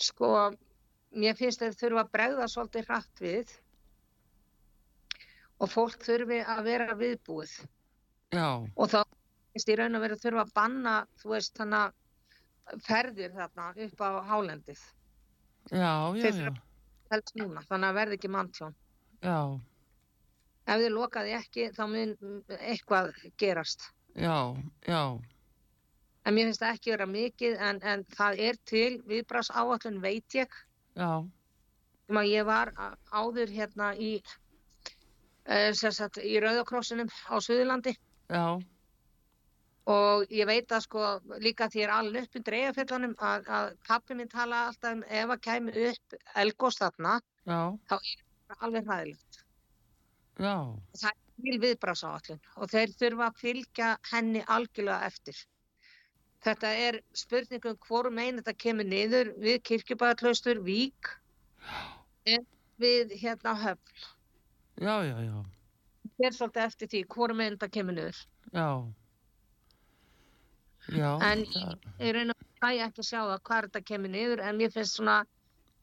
[0.00, 0.50] Sko,
[1.12, 3.54] mér finnst að þau þurfa að bregða svolítið hratt við
[5.60, 7.56] og fólk þurfi að vera viðbúið.
[8.32, 8.48] Já.
[8.64, 9.02] Og þá
[9.52, 14.10] finnst ég raun að vera þurfa að banna, þú veist, þannig ferðir þarna upp á
[14.30, 14.82] hálendið.
[15.70, 16.52] Já, já, já,
[17.10, 18.76] þannig að verði ekki manntjón.
[19.20, 19.60] já,
[20.70, 22.14] Ef þið lokaði ekki, þá mun
[22.60, 23.88] eitthvað gerast.
[24.14, 24.36] já,
[24.86, 25.02] já,
[26.28, 30.36] En mér finnst það ekki vera mikið, en, en það er til viðbrás áallun veit
[30.36, 30.50] ég.
[30.94, 31.12] já,
[32.10, 32.72] Um ég var
[33.14, 34.16] áður hérna í,
[35.46, 37.94] uh, sagt, í Rauðakrossinum á Suðurlandi
[38.28, 38.58] já,
[39.90, 41.04] og ég veit að sko
[41.42, 45.04] líka því ég er alveg upp undir eigafjallanum að, að pappi minn tala alltaf um
[45.06, 47.14] ef að kæmi upp elgós þarna,
[47.46, 49.29] já, þá er það alveg hræðilegt.
[50.40, 50.54] Já,
[50.96, 55.38] það er til viðbrásáallun og þeir þurfa að fylgja henni algjörlega eftir.
[56.40, 61.10] Þetta er spurningum hvorum einn þetta kemur niður við kirkjubæðarklaustur, Vík
[62.26, 62.46] en
[62.80, 63.96] við hérna höfn.
[64.80, 65.36] já, já, já,
[66.16, 68.22] Það er svolítið eftir því hvorum einn þetta kemur niður.
[68.52, 68.68] já,
[70.96, 74.56] já, En það- ég raun og fæ ekki sjá það hvað þetta kemur niður en
[74.58, 75.24] mér finnst svona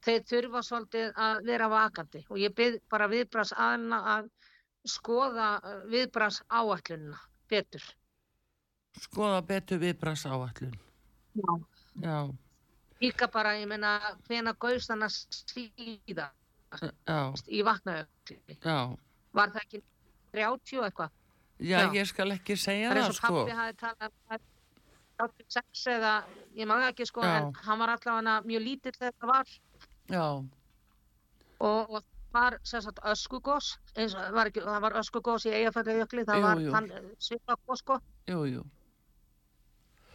[0.08, 4.30] þeir þurfa svolítið að vera vakandi og ég byrð bara viðbrás aðna að
[4.88, 5.48] skoða
[5.92, 7.20] viðbrás áallunina
[7.52, 7.84] betur.
[9.02, 10.74] skoða betur viðbrás áallun,
[11.38, 11.52] Já.
[12.02, 12.18] já,
[13.02, 13.92] Líka bara, ég meina,
[14.28, 16.32] hvena gaust hann að síða
[17.06, 18.40] já, í vatnajökli.
[18.64, 18.98] já,
[19.38, 19.82] Var það ekki
[20.34, 21.12] 30 eitthvað?
[21.60, 21.94] já, Já.
[21.94, 24.40] ég skal ekki segja Það er það, eins og sko, pappi hafi talað um
[25.18, 26.16] 36 eða,
[26.58, 29.54] ég maður ekki sko, en hann var allavega mjög lítill þegar það var
[30.10, 30.24] já,
[31.60, 36.44] og, og var sagt öskugós, eins var ekki, það var öskugós í Eyjafjallajökli, það Jú,
[36.46, 36.72] var jú.
[36.76, 37.98] þann svipagós sko.
[38.30, 38.64] Jú, jú,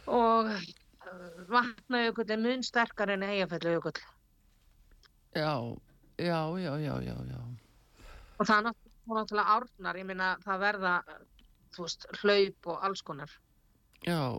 [0.07, 3.99] og uh, vatnajökull er mun sterkar en Eyjafjallajökull.
[5.35, 5.51] Já,
[6.21, 7.39] já, já, já, já, já,
[8.39, 8.63] og það er
[9.07, 10.93] náttúrulega- árnar, ég meina það verða,
[11.75, 13.31] þú veist, hlaup og alls konar.
[14.05, 14.37] já,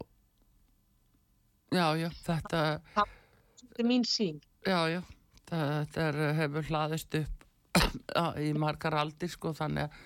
[1.73, 4.41] já, já, þetta, Þetta er mín sín.
[4.67, 5.03] já, já,
[5.51, 7.45] þetta er, hefur hlaðist upp
[8.47, 9.97] í margar aldir, sko, þannig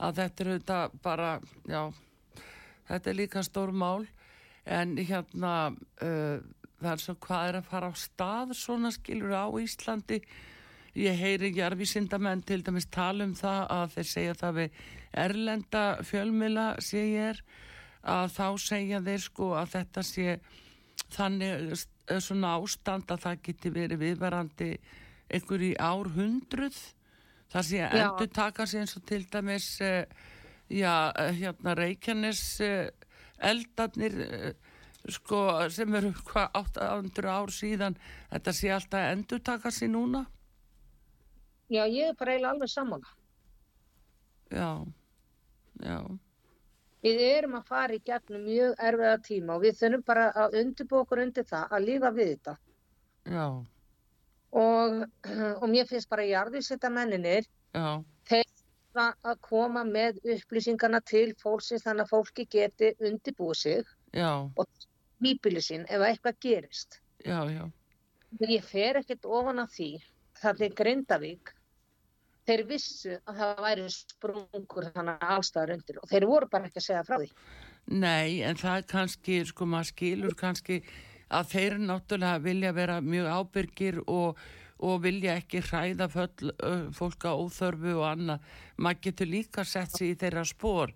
[0.00, 1.32] að þetta er auðvitað bara,
[1.68, 1.82] já,
[2.88, 4.06] þetta er líka stór mál,
[4.64, 5.54] en hérna,
[6.04, 6.38] uh,
[6.80, 10.20] það er svo hvað er að fara á stað svona skilur á Íslandi,
[10.98, 14.80] ég heyri jarvísindamenn til dæmis tala um það að þeir segja það við
[15.22, 17.42] erlenda fjölmila sé ég er
[18.00, 20.36] að þá segja þeir sko að þetta sé
[21.14, 21.76] þannig
[22.18, 24.70] svona ástand að það geti verið viðverandi
[25.30, 26.78] einhver í ár hundruð
[27.52, 30.02] það sé að endur taka sig eins og til dæmis uh,
[30.70, 32.42] já, eh, hérna Reykjanes
[33.40, 34.18] eldarnir
[35.08, 37.96] sko sem eru hvað 800 ár síðan.
[38.30, 40.26] Þetta sé alltaf að endur taka sig núna.
[41.70, 43.16] Já, ég er bara eiginlega alveg sammála.
[44.50, 44.84] já,
[45.78, 46.18] já
[47.04, 51.04] Við erum að fara í gegnum mjög erfiða tíma og við þurfum bara að undirbúa
[51.04, 52.56] okkur undir það að lífa við þetta.
[53.30, 53.46] já,
[54.50, 54.96] Og,
[55.62, 57.44] og mér finnst bara jarðisetta menninir
[58.26, 64.32] þeirra að koma með upplýsingarna til fólksins þannig að fólki geti undirbúið sig já,
[65.22, 66.98] nýbili sín ef eitthvað gerist.
[67.24, 67.70] já, já.
[68.40, 70.00] Ég fer ekkert ofan af því.
[70.40, 71.50] Þannig Grindavík
[72.50, 76.86] þeir vissu að það væri sprungur þannig allstaðar undir og þeir voru bara ekki að
[76.88, 77.30] segja frá því.
[77.90, 80.80] Nei, en það er kannski, sko, maður skilur kannski
[81.30, 84.40] að þeir náttúrulega vilja vera mjög ábyrgir og,
[84.82, 86.52] og vilja ekki hræða föll,
[86.96, 88.48] fólk á óþörfu og annað.
[88.76, 90.94] Maður getur líka sett sig í þeirra spór,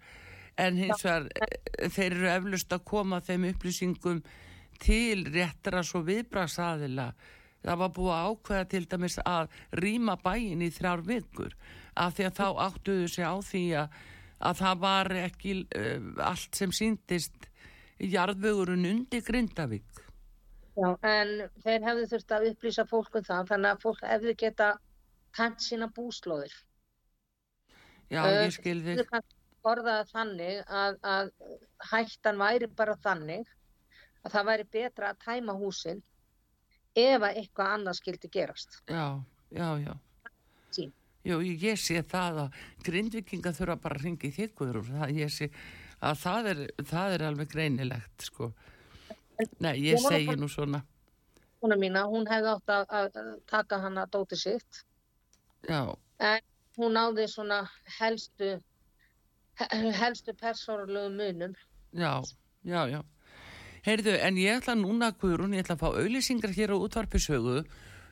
[0.58, 4.20] en hins vegar eh, þeir eru eflust að koma þeim upplýsingum
[4.82, 7.12] til réttara svo viðbrasaðila.
[7.64, 11.56] Það var búið að ákveða til dæmis að rýma bæin í þrjár vikur
[11.94, 13.98] af því að þá áttuðu sig á því að,
[14.50, 17.48] að það var ekki uh, allt sem síndist
[18.02, 20.02] jarðvegurinn undir Grindavík.
[20.74, 24.70] Já, en þeir hefðu þurft að upplýsa fólk um það þannig að fólk hefðu geta
[25.34, 26.54] kant sína búslóðir.
[28.10, 29.04] Já, ég skil þig.
[29.64, 31.30] Orðaði þannig að, að
[31.88, 33.46] hættan væri bara þannig
[34.26, 36.02] að það væri betra að tæma húsin
[36.94, 38.80] ef að eitthvað annað skildi gerast.
[38.90, 39.06] Já,
[39.50, 39.94] já, já.
[40.74, 40.92] Sín.
[41.24, 44.06] Jú, ég sé það að grindvikinga þurfa bara að
[44.82, 45.50] og það, ég sé
[46.04, 48.50] að það er, það er alveg greinilegt, sko.
[49.64, 50.84] Nei, ég segi nú svona,
[51.64, 53.06] Húnna mína, hún hefði átt að, að,
[53.48, 54.82] taka hana dóti sitt
[55.64, 56.42] já, en
[56.76, 57.62] hún náði svona
[57.96, 58.50] helstu
[59.56, 61.54] he- helstu persónulegu munum.
[61.96, 62.20] já,
[62.68, 63.00] já, já.
[63.84, 67.58] Heyrðu, en ég ætla núna, Guðrún, ég ætla að fá auðlýsingar hér á útvarpisögu,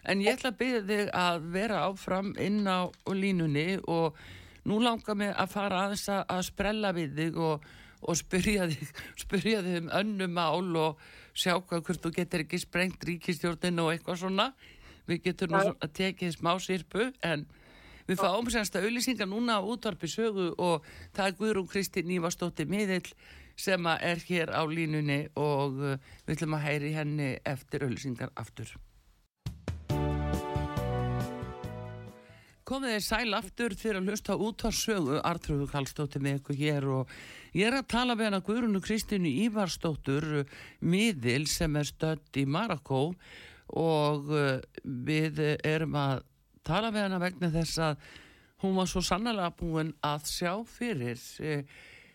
[0.04, 4.18] en ég ætla að byrja þig að vera áfram inn á línunni og
[4.68, 7.64] nú langar mig að fara aðeins að, sprella við þig og,
[8.04, 8.92] og spyrja, þig,
[9.24, 11.02] spyrja þig um önnum mál og
[11.32, 14.52] sjá hvað hvort þú getur ekki sprengt ríkistjórnin og eitthvað svona.
[15.08, 17.48] við getum nú að tekið smá sirpu en
[18.06, 20.84] við fáum semst að auðlýsinga núna á útvarpi sögu og
[21.16, 23.08] það er Guðrún Kristi Nývastóttir miðill
[23.56, 28.72] sem er hér á línunni og uh, við ætlum að heyri henni eftir auðlýsingar aftur.
[32.72, 36.84] Komið þið sæl aftur fyrir að hlusta út á sögu Artrúðu Kallstóttir með ykkur hér
[36.94, 37.10] og
[37.58, 40.28] ég er að tala með hana Guðrunu Kristínu Ívarstóttur
[40.80, 43.08] miðil sem er stödd í Marakó
[43.76, 46.22] og uh, við erum að
[46.62, 48.06] tala með hana vegna þess að
[48.62, 51.66] hún var svo sannlega búin að sjá fyrir uh,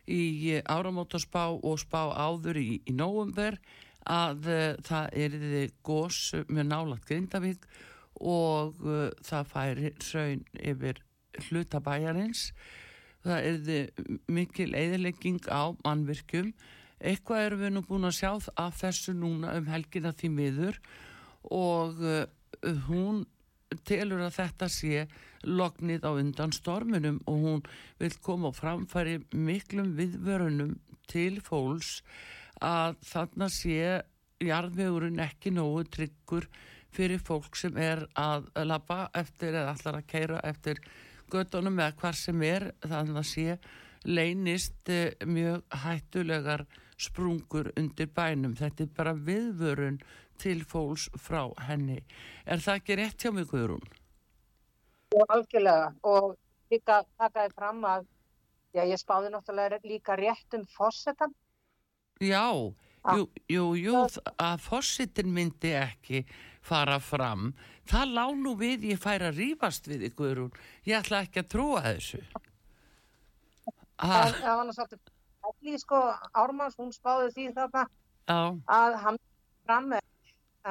[0.08, 3.60] í áramótaspá og spá áður í, í nógumver
[4.08, 5.38] að uh, það er
[5.86, 7.68] gós með nálagt Grindavík
[8.18, 11.04] og uh, það færi raun yfir
[11.48, 12.52] hlutabæjarins
[13.28, 16.54] það er mikil eðilegging á mannvirkjum.
[16.98, 20.80] Eitthvað erum við nú búin að sjá af þessu núna um helgina því miður
[21.54, 22.24] og uh,
[22.88, 23.26] hún
[23.88, 25.06] telur að þetta sé
[25.48, 27.64] lognið á undan stormunum og hún
[28.00, 32.02] vil koma og framfæri miklum viðvörunum til fólks
[32.64, 33.82] að þarna sé
[34.44, 36.48] jarðvegurinn ekki nógu tryggur
[36.94, 40.82] fyrir fólk sem er að lappa eftir eða allar að keira eftir
[41.32, 43.58] göttunum eða hvar sem er þannig að sé
[44.08, 46.64] leynist eh, mjög hættulegar
[46.98, 48.56] sprungur undir bænum.
[48.58, 50.00] Þetta er bara viðvörun
[50.42, 52.02] til fólks frá henni.
[52.46, 53.84] Er það ekki rétt hjá mig, Guðrún?
[55.16, 56.36] Og algjörlega og
[56.72, 58.08] líka takaði fram að
[58.76, 61.34] já, ég spáði náttúrulega líka rétt um fórsetan.
[62.20, 62.52] Já,
[63.16, 64.04] jú, jú, jú,
[64.36, 66.26] að fórsetin myndi ekki
[66.68, 67.52] fara fram
[67.88, 70.44] það lág nú við ég fær að rýfast við ykkur
[70.88, 72.22] ég ætla ekki að trúa þessu
[73.98, 76.02] það var náttúrulega svolítið sko
[76.36, 77.86] Ármanns hún spáði því þarna
[78.28, 78.42] Já.
[78.68, 79.20] að hann
[79.68, 80.04] fram með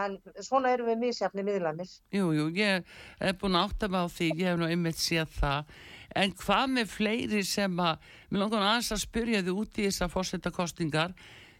[0.04, 2.86] en svona erum við mísjafni miðlanir Jú, jú, ég
[3.20, 5.72] hef búin að átta mig á því ég hef nú einmitt séð það.
[6.16, 10.12] En hvað með fleiri sem að mér langar aðeins að spyrja þið út í þessar
[10.12, 11.16] fórsetakostingar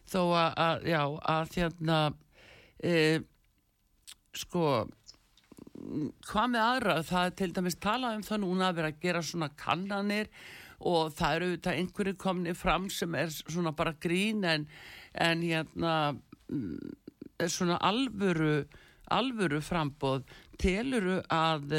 [0.07, 1.01] þó að, að já,
[1.35, 1.97] að þérna
[2.81, 2.93] e,
[4.37, 4.69] sko
[6.27, 9.25] hvað með aðra, það er til dæmis talað um það núna að vera að gera
[9.25, 10.31] svona kannanir
[10.87, 14.67] og það eru auðvitað einhverju komni fram sem er svona bara grín en,
[15.13, 15.93] en hérna
[16.49, 16.95] mm,
[17.45, 18.65] svona alvöru
[19.13, 20.25] alvöru frambóð
[20.59, 21.73] teluru að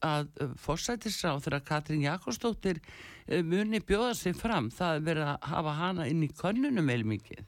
[0.00, 0.28] að
[0.60, 4.70] fórsætisráð þegar Katrín Jakobsdóttir eh, muni bjóða sig fram?
[4.72, 7.42] Það er verið að hafa hana inn í könnunum eða mikið.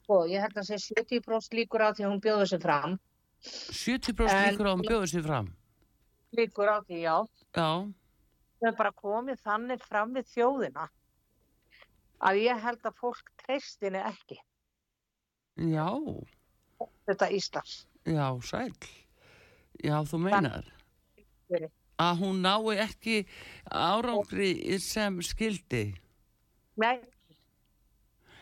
[0.00, 2.96] Sko, ég held að það sé 70% líkur á því að hún bjóða sig fram.
[3.44, 5.52] 70% líkur á að bjóða sér fram?
[6.36, 7.16] Líkur á því, já.
[7.56, 7.70] Já.
[8.60, 10.88] Við erum bara komið þannig fram við þjóðina
[12.20, 14.36] að ég held að fólk treystinni ekki.
[15.60, 15.88] Já
[17.08, 18.74] þetta Íslands já, sæl
[19.80, 20.68] já, þú meinar
[21.50, 21.70] Þann...
[22.00, 23.16] að hún nái ekki
[23.70, 25.86] árangri sem skildi
[26.80, 26.98] nei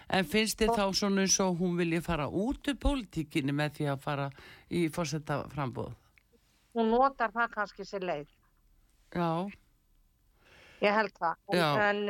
[0.09, 3.89] En finnst þið þá svona eins og hún vilja fara út úr pólitíkinni með því
[3.93, 4.29] að fara
[4.73, 5.91] í fórsetta frambóð?
[6.77, 8.31] Hún notar það kannski sér leið.
[9.13, 9.29] Já.
[10.81, 11.45] Ég held það.
[11.59, 11.69] Já.
[11.91, 12.01] En,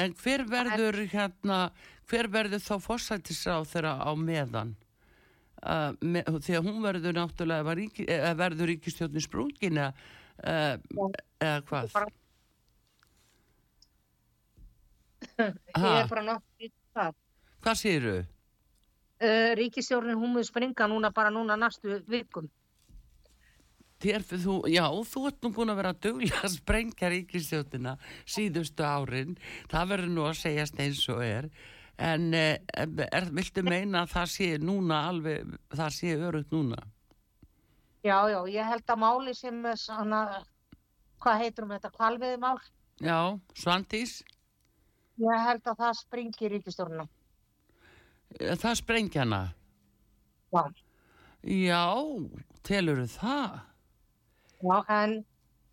[0.00, 1.60] en hver verður en, hérna,
[2.08, 4.72] hver verður þá fórsættisráð þeirra á meðan?
[5.64, 8.04] Uh, með, því að hún verður náttúrulega ríki,
[8.36, 9.92] verður ríkistjóðin sprungin uh,
[10.44, 11.96] eða hvað?
[15.40, 17.08] Ég er bara náttúrulega.
[17.64, 18.16] Hvað séru?
[18.20, 22.50] Uh, eh, Ríkistjórnin hún mun springa núna bara núna næstu vikum.
[24.04, 27.94] Þér, þú, já, þú ert nú búin að vera duglega að sprengja ríkistjóðina
[28.28, 29.38] síðustu árin.
[29.72, 31.48] Það verður nú að segjast eins og er.
[31.96, 36.82] En eh, er, viltu meina að það sé núna alveg, það sé örugt núna?
[38.04, 40.20] Já, já, ég held að máli sem svona,
[41.24, 42.58] hvað heitur um þetta, kvalviði mál?
[43.02, 43.18] Já,
[43.56, 44.20] Svandís?
[45.16, 47.06] Ég held að það springir ríkistjórnuna.
[48.36, 49.40] Eh, það sprengja hana?
[50.52, 50.62] Já.
[51.46, 51.84] Já,
[52.66, 53.56] telur það?
[54.60, 55.16] Já, en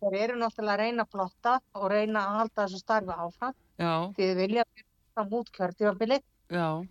[0.00, 3.56] þeir eru náttúrulega að reyna að plotta og reyna að halda þessu starfi áfram.
[3.80, 3.94] Já.
[4.16, 4.83] Þið vilja að
[5.14, 6.20] vera mút kjörtífabili.
[6.50, 6.86] Já.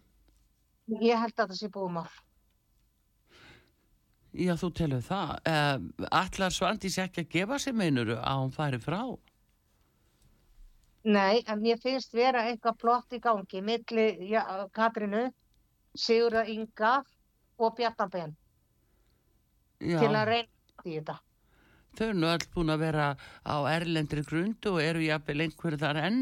[1.02, 2.10] Ég held að það sé búið mál.
[4.34, 5.36] Já, þú telur það.
[5.46, 9.02] Uh, Allar Svandís ekki að gefa sér meinuru að hún fari frá?
[11.04, 15.28] Nei, en mér finnst vera eitthvað plott í gangi milli ja, Katrinu
[15.94, 16.94] Sigurða Inga
[17.60, 18.34] og Bjartanbenn
[19.84, 21.18] til að reyna í þetta.
[21.94, 23.08] Þau eru nú all búin að vera
[23.46, 26.22] á erlendri grund og eru jafnvel einhverju þar enn.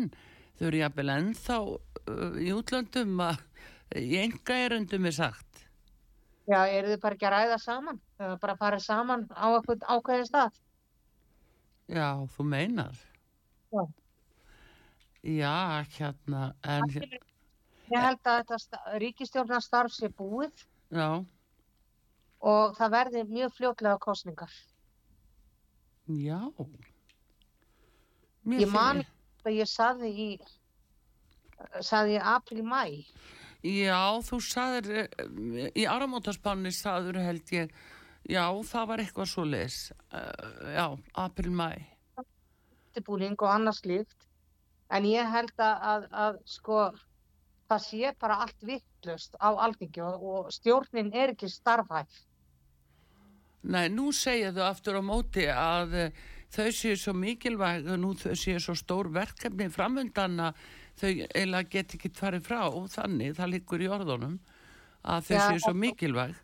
[0.60, 3.40] Þau eru jafnvel enn þá uh, í útlöndum að
[4.02, 5.48] í enga erundum er sagt.
[6.50, 8.00] Já, eru þið bara ekki að ræða saman?
[8.20, 10.60] Eða bara að fara saman á eitthvað ákveðin stað?
[11.92, 12.98] Já, þú meinar.
[13.72, 13.84] Já.
[15.22, 15.56] Já,
[15.98, 16.88] hérna, en,
[17.92, 20.64] Ég held að þetta ríkistjórnarstarf sé búið
[20.96, 21.08] já,
[22.42, 24.54] og það verði mjög fljótlega kostningar.
[26.08, 26.40] já.
[28.48, 29.12] Mér Ég man finnst-
[29.46, 30.28] að ég saði í,
[31.82, 32.84] saði í apríl-mæ.
[33.62, 37.74] Já, þú saðir, eh, í áramótaspanni saður held ég,
[38.26, 39.78] já, það var eitthvað svo les,
[40.12, 41.70] já, april, mæ.
[42.92, 44.28] undirbúning og annars líkt
[44.92, 46.80] en ég held að, að, að sko
[47.72, 52.20] það sé bara allt vittlust á alþingi og, og stjórnin er ekki starfhæf
[53.62, 56.22] Nei, nú segja þau aftur á móti að eh,
[56.52, 60.64] þau séu svo mikilvæg og nú þau séu svo stór verkefni framöndan að
[61.00, 64.40] þau eiginlega get ekki farið frá og þannig, það liggur í orðunum
[65.02, 66.36] að þau séu svo mikilvæg.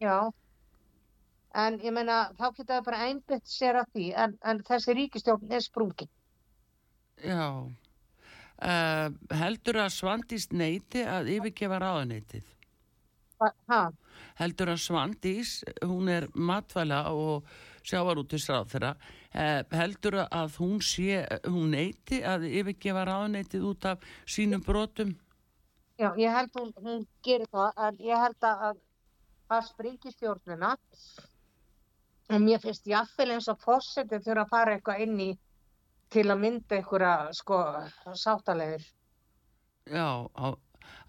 [0.00, 0.32] já.
[1.54, 5.52] En ég meina þá geta það bara einbytt sér að því en, en þessi ríkistjórn
[5.54, 6.10] er sprungin.
[7.22, 9.06] Já, uh,
[9.38, 12.50] heldur að Svandís neyti að yfirgefa ráðaneitið?
[13.68, 13.80] ha,
[14.40, 15.54] heldur að Svandís,
[15.84, 17.46] hún er matvæla og
[17.84, 18.94] sjávarútis ráð þeirra,
[19.32, 25.14] eh, heldur að hún sé, hún neyti að yfirgefa ráðneitið út af sínum brotum?
[25.98, 28.82] já, ég held hún, hún gerir það en ég held að að,
[29.54, 30.74] að springi stjórnina
[32.32, 35.30] og mér finnst jafnvel eins og fórsetin þurfa að fara eitthvað inn í
[36.14, 37.60] til að mynda einhverja sko
[38.18, 38.86] sáttalegir
[39.84, 40.46] Já, á,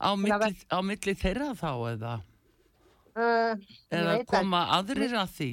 [0.03, 2.15] á, milli, á milli þeirra þá eða,
[3.15, 3.53] uh,
[3.89, 5.51] eða koma aðrir að því?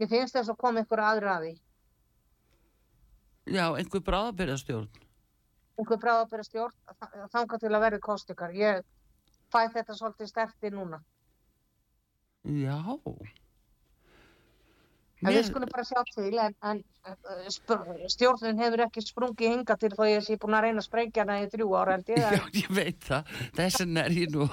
[0.00, 1.52] Mér finnst þess að koma ykkur aðri að því.
[3.50, 4.88] Já, einhver bráðabyrðastjórn.
[5.80, 6.74] Einhver bráðabæra stjórn
[7.32, 8.52] þanga til að verði kostingar.
[8.56, 8.82] Ég
[9.52, 11.00] fæ þetta svolítið sterti núna.
[12.44, 12.76] Já.
[15.20, 16.78] En við skulum bara sjá til en, en
[17.52, 21.24] sp- stjórnin hefur ekki sprungið hinga til þó ég sé búin að reyna að sprengja
[21.26, 22.22] hana í þrjú ára held ég.
[22.38, 23.34] Já, ég veit það.
[23.58, 24.46] Þess vegna er ég nú,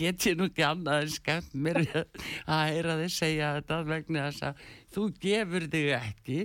[0.00, 4.46] get ég nú ekki annað en skemmt mér að heyra þið segja þetta vegna þess
[4.48, 4.64] að
[4.96, 6.38] þú gefur þig ekki.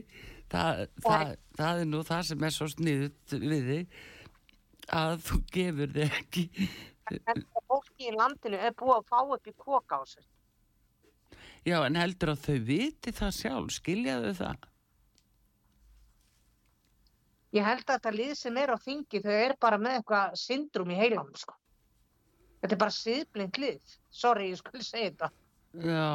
[0.51, 4.01] Það, það, það er nú það sem er svo sniðut við þig
[4.99, 6.45] að þú gefur þig ekki.
[7.11, 9.55] En fólki í landinu er búið að fá upp í
[10.11, 10.28] sér.
[11.68, 14.68] Já, en heldur að þau viti það sjálf, skiljaðu það?
[17.51, 20.93] Ég held að þetta lið sem er á þingi þau er bara með eitthvað syndrum
[20.93, 21.57] í heilanum sko.
[22.62, 23.93] Þetta er bara siðblind lið.
[24.14, 25.30] Sorry, ég skulle segja þetta.
[25.86, 26.09] Já.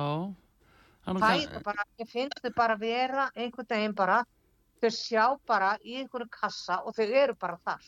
[1.07, 4.19] Það er bara, ég finnst þau bara vera einhvern veginn bara,
[4.83, 7.87] þau sjá bara í einhverju kassa og þau eru bara þar.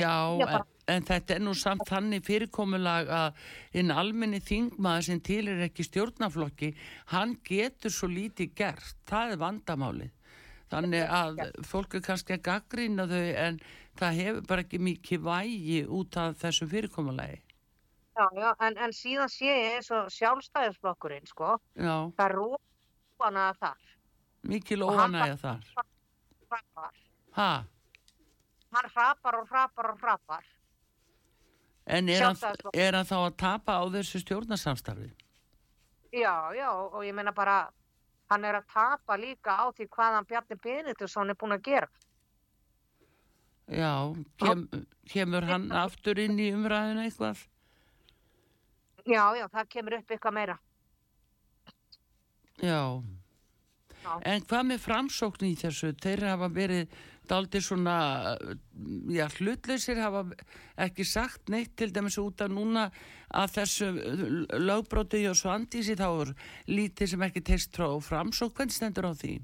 [0.00, 3.38] Já, en, en þetta er nú samt þannig fyrirkomulag að
[3.80, 6.74] einn almenni þingmaður sem til er ekki stjórnaflokki,
[7.12, 10.12] hann getur svo lítið gert, það er vandamálið.
[10.72, 13.58] Þannig að fólk er kannski að gaggrýna þau en
[14.00, 17.40] það hefur bara ekki mikið vægi út af þessu fyrirkomulagi.
[18.14, 23.46] Já, já, en, en síðan sé ég eins og sjálfstæðisflokkurinn, sko, Já, það er rófana
[23.58, 23.88] þar.
[24.46, 25.70] hann óanægja þar.
[26.50, 27.72] Hrapar.
[28.74, 30.44] Ha, Hann hrapar og hrapar og hrapar.
[31.86, 32.36] en er hann,
[32.74, 35.10] er hann þá að tapa á þessu stjórnarsamstarfi?
[36.14, 37.68] Já, já, og ég meina bara,
[38.30, 41.88] hann er að tapa líka á því hvað hann Bjarni Benediktsson er búin að gera.
[43.68, 44.66] Já, kem,
[45.08, 47.44] kemur hann aftur inn í umræðinu eitthvað?
[49.06, 50.58] Já, já, það kemur upp eitthvað meira.
[52.62, 53.02] Já.
[54.04, 54.20] Já.
[54.28, 55.92] En hvað með framsókn í þessu?
[56.00, 56.88] Þeir hafa verið
[57.30, 57.96] daldi svona,
[59.12, 60.24] já, hlutleysir hafa
[60.84, 62.88] ekki sagt neitt til dæmis út af núna
[63.34, 63.88] að þessu
[64.60, 66.32] lögbróti og svandísi þá er
[66.68, 68.54] lítið sem ekki teist frá framsókn.
[68.58, 69.34] Hvernig stendur á því?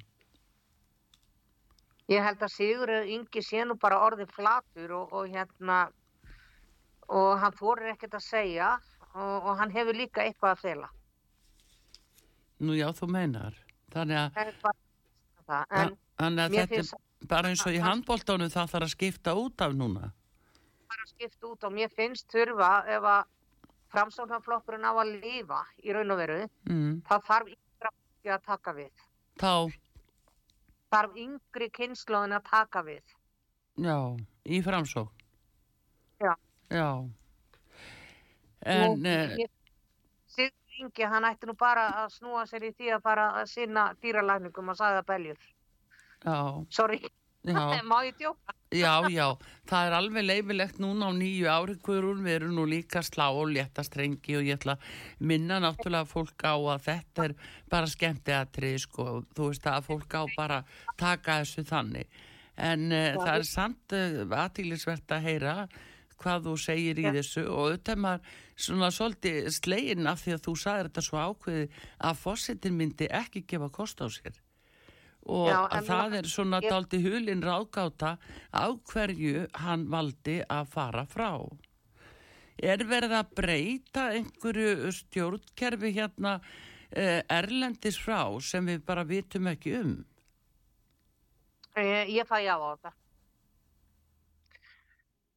[2.11, 5.83] Ég held að Sigur Ingi sé nú bara orðið flatur og, og hérna,
[7.09, 8.71] og hann fórir ekkert að segja
[9.15, 10.89] og, og hann hefur líka eitthvað að fela.
[12.61, 13.55] Nú já, þú meinar.
[13.95, 14.75] Þannig að.
[15.51, 18.95] En þannig að mér þetta finnst- er bara eins og í handbóltónu það þarf að
[18.95, 20.13] skipta út af núna.
[20.91, 23.25] bara skipt út og mér finnst þurfa ef að
[23.95, 27.03] framsóknarflokkurinn á að lifa í raun og veru, Mm.
[27.07, 28.91] það þarf yngra fólki að taka við.
[29.39, 29.73] Þá,
[30.91, 33.03] Þarf yngri kynnslóðin að taka við.
[33.79, 35.13] já, í framsókn.
[36.21, 36.35] Já.
[36.71, 37.09] Já.
[38.63, 39.37] En, eh,
[40.27, 40.51] Sigur
[40.81, 44.69] Ingi, hann ætti nú bara að snúa sér í því að fara að sinna dýralækningum
[44.71, 45.39] og sagða beljur.
[46.25, 46.65] Já.
[47.91, 48.53] Má ég djóka?
[48.71, 49.33] Já, já,
[49.67, 53.25] það er alveg leifilegt núna á nýju ári hverjum við erum nú líka að slá
[53.33, 54.91] og létta strengi og ég ætla að
[55.27, 57.35] minna náttúrulega fólk á að þetta er
[57.73, 60.59] bara skemmti aðtrið sko, þú veist að fólk á bara
[61.01, 62.21] taka þessu þannig.
[62.61, 65.57] En uh, það er samt uh, aðtílisvert að heyra
[66.21, 67.47] hvað þú segir í þessu.
[67.49, 71.67] Og auðvitað maður svona svolítið slegin af því að þú sagðir þetta svo ákveði
[72.11, 74.37] að fósittin myndi ekki gefa kost á sér
[75.27, 78.15] og Já, að það er svona ég- daldi hulin ráðgáta
[78.55, 81.31] á hverju hann valdi að fara frá.
[82.63, 86.41] Er verið að breyta einhverju stjórnkerfi hérna
[86.93, 89.93] eh, erlendis frá sem við bara vitum ekki um?
[91.77, 92.93] Ég, ég fæ já á þetta.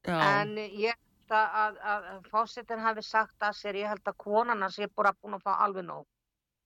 [0.03, 4.09] Já, En ég held að, að, að, að fósittin hafi sagt að sér, ég held
[4.11, 6.05] að konana sé bara búin að fá alveg nóg.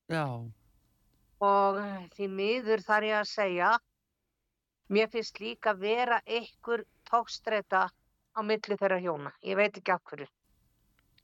[0.09, 0.23] já,
[1.43, 1.77] Og
[2.15, 3.71] því miður þar ég að segja,
[4.89, 7.87] mér finnst líka vera einhver tókstreita
[8.37, 9.33] á milli þeirra hjóna.
[9.45, 10.27] Ég veit ekki af hverju.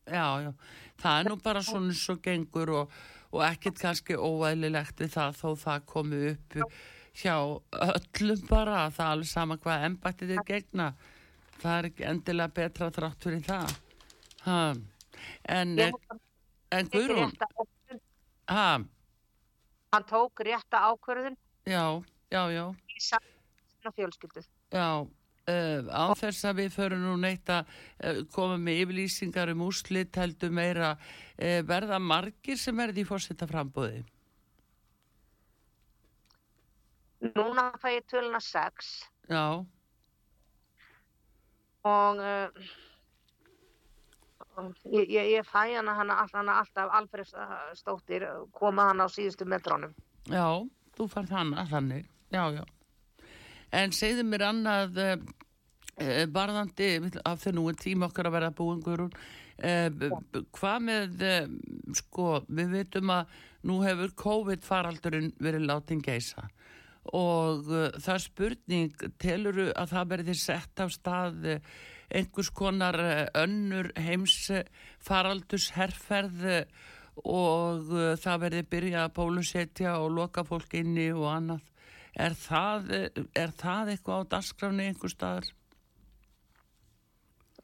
[0.05, 0.53] já, já.
[0.99, 2.91] Það er nú bara svona svo gengur og,
[3.31, 6.57] og ekkert kannski óæðilegt við það þó það komi upp
[7.13, 7.35] hjá
[7.71, 10.93] öllum bara það er alveg sama hvað embættið er gegna.
[11.61, 13.75] Það er ekki endilega betra þrátt fyrir það.
[14.43, 14.57] Ha.
[15.47, 15.77] En,
[16.73, 17.31] en Guðrún,
[18.51, 18.65] ha,
[19.93, 21.37] hann tók rétta ákvörðun
[21.69, 22.01] já,
[22.33, 22.65] já, já.
[22.89, 24.41] í saman fjölskyldu.
[24.73, 29.65] Já, uh, á þess að við förum nú neitt að uh, koma með yfirlýsingar um
[29.67, 34.01] úrslit heldur meira uh, verða margir sem verði í fórsetta frambóði.
[37.23, 38.87] Núna fæ ég töluna 6
[39.31, 39.63] Já,
[41.87, 42.19] og
[44.91, 47.29] ég, ég, ég fæ hana, hana, hana alltaf Alfred
[47.77, 48.25] Stóttir
[48.55, 49.93] koma hann á síðustu metrónum.
[50.29, 50.47] já,
[50.97, 52.63] þú fær þannig, þannig, já, já.
[53.73, 55.13] En segðu mér annað uh,
[55.97, 56.91] uh, varðandi,
[57.25, 59.13] af því nú er tíma okkar að vera búin, Guðrún,
[59.57, 61.25] uh, hvað með,
[61.97, 66.49] sko, við veitum að nú hefur COVID-faraldurinn verið látin geisa
[67.03, 67.65] og
[67.99, 71.73] það er spurning, teluru að það verði sett af stað uh,
[72.13, 74.63] einhvers konar uh, önnur heims uh,
[75.03, 76.61] faraldurs herrferð uh,
[77.23, 81.67] og uh, það verði byrjað að bólusetja og loka fólk inni og annað.
[82.13, 82.91] Er það,
[83.33, 85.47] er það eitthvað á dagskráni einhver staðar?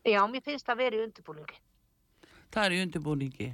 [0.01, 1.59] Já, mér finnst það verið í undirbúningi.
[2.49, 3.49] Það er í undirbúningi.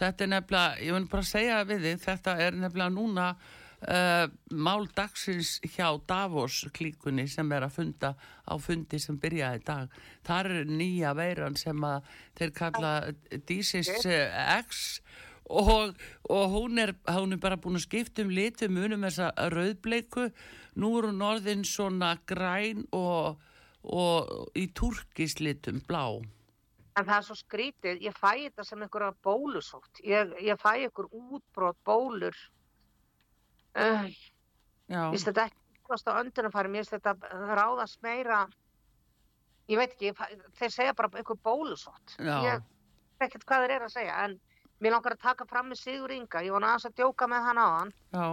[0.00, 3.26] Þetta er nefnilega, ég vil bara segja við þig, þetta er nefnilega núna
[3.88, 8.14] uh, mál dagsins hjá Davos klíkunni sem er að funda
[8.44, 9.98] á fundi sem byrjaði dag.
[10.26, 12.08] Það er nýja veiran sem að
[12.38, 12.94] þeir kalla
[13.48, 15.00] Dísis X
[15.50, 15.94] og,
[16.30, 20.28] og hún, er, hún er bara búin að skipta um litum unum þessa rauðbleiku.
[20.78, 23.40] Nú er hún orðin svona græn og,
[23.82, 26.20] og í turkislitum blá.
[26.98, 30.00] En það er svo skrítið, ég fæ þetta sem einhverja bólusótt.
[30.04, 32.36] Ég, ég fæ einhver útbrot bólur.
[33.76, 37.14] Ég finnst þetta ekki kost á öndunarfæri, mér finnst þetta
[37.58, 38.44] ráðast meira,
[39.70, 40.12] ég veit ekki,
[40.58, 42.16] þeir segja bara einhver bólusótt.
[42.18, 44.38] Ég veit ekkert hvað þeir eru að segja, en
[44.80, 47.60] mér langar að taka fram með Sigur Inga, ég var náttúrulega að djóka með hann
[47.60, 48.26] á hann, Já,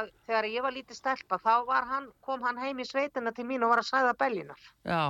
[0.00, 3.44] að þegar ég var lítið stelpa, þá var hann, kom hann heim í sveitina til
[3.46, 4.60] mín og var að sæða belginar.
[4.86, 5.02] já,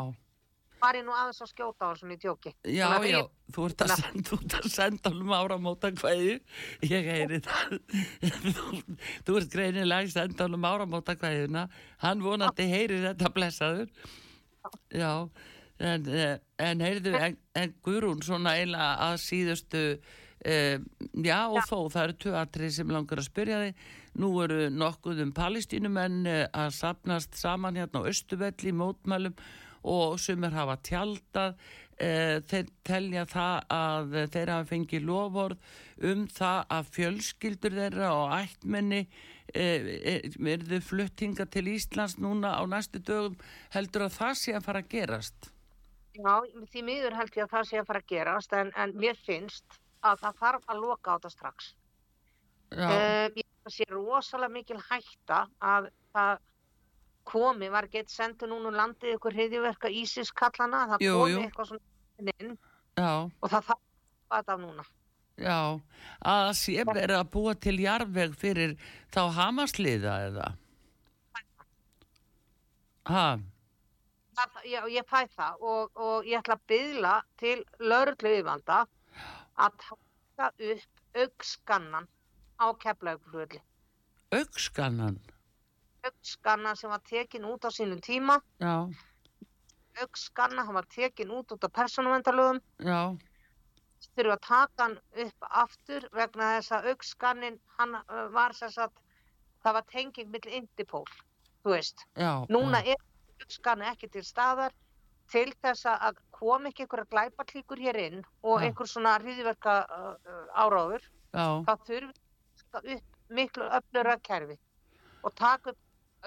[0.81, 2.53] Var ég nú aðeins að skjóta á svona í djóki.
[2.64, 6.35] já, já, ég- þú ert að senda, þú ert að senda um áramóta kvæði,
[6.89, 7.76] ég heyri það,
[8.57, 8.81] þú,
[9.26, 11.66] þú ert greinilega að senda um áramóta kvæðina,
[12.05, 13.93] hann vonandi heyri þetta blessaður,
[14.95, 15.12] já,
[15.81, 16.35] en, eh,
[16.70, 20.76] en heyrðu, en, en Guðrún svona eiginlega að síðustu, uh,
[21.24, 23.89] já og þó, það eru tvö atrið sem langar að spyrja þig,
[24.20, 29.37] nú eru nokkuð um palestínumenn eh, að sapnast saman hérna á Östuvelli mótmælum
[29.83, 31.57] og sumir hafa tjaldað.
[32.01, 35.59] E, þeir telja það að þeir hafa fengið loford
[36.09, 42.64] um það að fjölskyldur þeirra og ættmenni e, e, verðu fluttinga til Íslands núna á
[42.64, 43.37] næstu dögum.
[43.74, 45.51] Heldur að það sé að fara að gerast?
[46.16, 46.35] Já,
[46.72, 49.81] því miður held ég að það sé að fara að gerast, en, en mér finnst
[50.01, 51.72] að það þarf að loka á þetta strax.
[52.70, 52.89] Já,
[53.37, 56.47] ég held að sé rosalega mikil hætta að það
[57.31, 61.33] komi, var ekki eitt sendur núna um landið ykkur hriðjuverka Ísis kallana, það Jú, komi
[61.33, 61.43] jú.
[61.47, 62.57] eitthvað svona inn.
[62.99, 64.85] Já, og það þarf að af núna.
[65.41, 65.59] já.
[66.20, 68.74] Að það sé verið að búa til jarðveg fyrir
[69.14, 70.49] þá hamasliða eða?
[73.11, 75.57] Það, já, ég fæ það.
[75.72, 78.78] Og, og ég ætla að byðla til lauruglu yfirvalda
[79.61, 82.07] að taka upp aukskannan
[82.61, 83.61] á keflaugflöðli.
[84.37, 85.39] aukskannan Auk,
[86.05, 88.39] aukskanna sem var tekin út á sínum tíma,
[90.01, 93.01] aukskanna, hann var tekin út út af persónuvendalögum, já,
[94.17, 97.97] þurfa að taka hann upp aftur vegna þess að aukskannin, hann
[98.33, 98.97] var sem sagt,
[99.65, 101.05] það var tenging mill Indipól,
[101.65, 102.07] þú veist.
[102.17, 102.33] já.
[102.49, 104.73] Núna já, er aukskanni ekki til staðar
[105.31, 109.75] til þess að kom ekki einhverja glæparklíkur hér inn og einhver svona hriðverka
[110.59, 114.57] áráður, Já, þá þurfum við að upp miklu öflura kerfi
[115.23, 115.79] og taka upp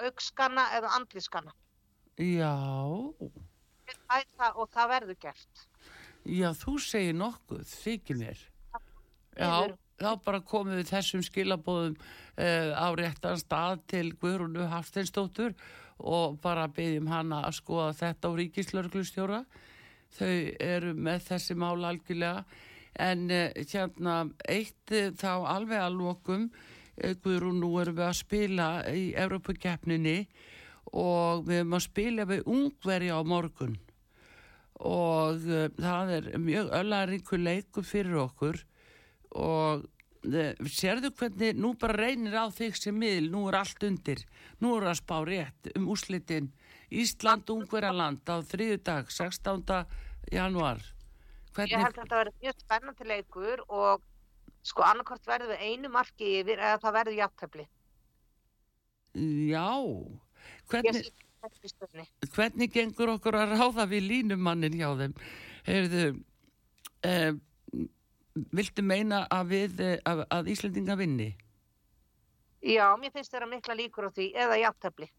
[0.02, 1.54] aukskanna eða andliskanna.
[2.18, 2.54] já,
[4.38, 5.64] það og það verður gert.
[6.24, 8.42] já, þú segir nokkuð, þykir mér.
[9.34, 15.56] Já, þá bara komum við þessum skilabóðum uh, á réttan stað til Guðrúnu Hafsteinsdóttur
[15.98, 19.40] og bara byggjum hana að skoða þetta á ríkislörglustjóra.
[20.14, 22.44] Þau eru með þessi mál algjörlega
[23.02, 28.18] en uh, hérna eitt uh, þá alveg að lokum uh, Guðrún, nú erum við að
[28.20, 30.18] spila í Evropakeppninni
[30.94, 33.74] og við erum að spila við ungveri á morgun.
[34.84, 38.60] Og uh, það er mjög öllaríku leikur fyrir okkur.
[39.34, 44.22] Og uh, sérðu hvernig nú bara reynir á þig sem miðl, nú er allt undir.
[44.62, 46.52] Nú er að spá rétt um úslitin
[46.94, 49.64] Ísland Ungverjaland á þriðu dag, 16.
[50.30, 50.82] januar
[51.54, 54.02] Ég held hvernig, að þetta verður mjög spennandi leikur og
[54.64, 57.66] sko annarkort verður við einu marki yfir eða það verður jafntefli.
[59.52, 59.70] já.
[60.68, 61.10] Hvernig,
[62.34, 65.16] hvernig gengur okkur að ráða við línumannin hjá þeim?
[65.64, 66.04] Heyrðu
[67.04, 67.32] eh,
[68.56, 71.34] viltu meina að við eh, að, að Íslendinga vinni?
[72.64, 75.10] Já, mér finnst þeirra mikla líkur á því eða jafntefli.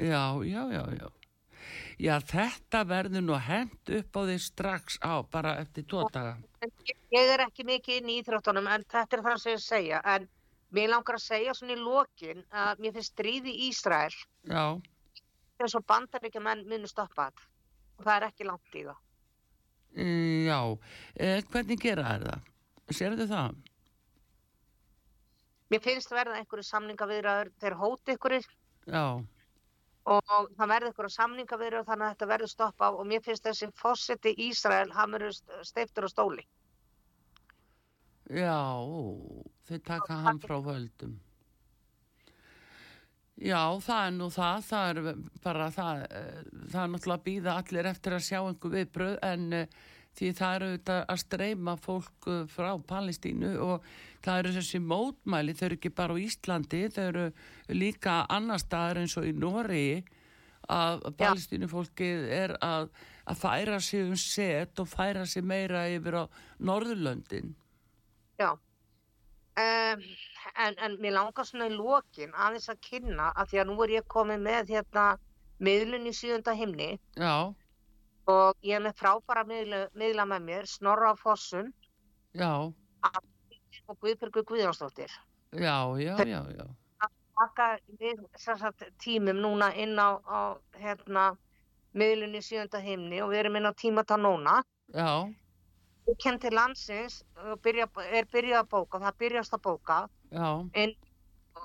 [0.00, 1.08] já, já, já, já.
[2.00, 6.36] Já, þetta verður nú hent upp á því strax á, bara eftir tvo daga
[7.14, 10.24] Ég er ekki mikið inn í íþróttunum en þetta er það sem ég segja en
[10.74, 14.14] mér langar að segja svona í lokin að mér finnst stríði í Ísrael
[14.50, 14.64] já,
[15.60, 17.46] þess að bandaríkja menn munu stoppa þetta
[17.94, 18.98] og það er ekki langt í það.
[20.48, 20.58] já
[21.14, 22.50] eh, hvernig gera þær það?
[22.98, 23.62] Sérðu það?
[25.70, 28.42] Mér finnst verða einhverju samningaviðraður þeir hóti einhverju
[28.90, 29.04] Já,
[30.04, 34.34] og það verður einhverju samningaviðraður þannig að þetta verður stoppa og mér finnst þessi fósiti
[34.48, 36.44] Ísrael hann verður steiftur á stóli.
[38.30, 38.60] Já
[39.68, 41.18] þeir taka hann frá völdum
[43.34, 47.54] Já, það er nú það, það er bara það, eh, það er náttúrulega að býða
[47.58, 49.64] allir eftir að sjá einhver viðbröð en uh,
[50.14, 53.88] því það eru auðvitað að streyma fólk uh, frá Palestínu og
[54.22, 57.24] það eru þessi mótmæli, þau eru ekki bara á Íslandi, þau eru
[57.74, 60.04] líka annar staðar eins og í Noregi
[60.70, 62.86] að Palestínu fólkið er að,
[63.26, 66.24] að færa sig um set og færa sig meira yfir á
[66.62, 67.56] Norðurlöndin.
[68.40, 68.50] Já.
[69.54, 70.00] Um,
[70.58, 73.92] en, en mér langar svona í lokin aðeins að kynna að því að nú er
[73.94, 75.04] ég komið með hérna
[75.62, 77.54] miðlun í síðunda himni Já,
[78.26, 81.70] og ég er með frábæra miðla, miðla með mér, Snorra Fossum
[82.34, 82.50] já,
[83.86, 85.14] og Guðbjörgu Guðjónsdóttir.
[85.52, 86.66] já, já, já, já.
[87.34, 87.68] Taka
[87.98, 91.32] við sagt, tímum núna inn á, á hérna,
[91.94, 94.60] miðlun í síðunda himni og við erum inn á tímata nóna.
[94.94, 95.30] Já,
[96.04, 99.98] Ég kem til landsins og byrja, er byrjað að bóka, það byrjast að bóka
[100.34, 100.48] já,
[100.82, 100.92] inn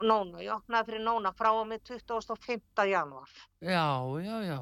[0.06, 2.86] nóna, ég opnaði fyrir nóna frá og með 25.
[2.88, 3.30] janúar.
[3.60, 3.84] já,
[4.24, 4.60] já, já.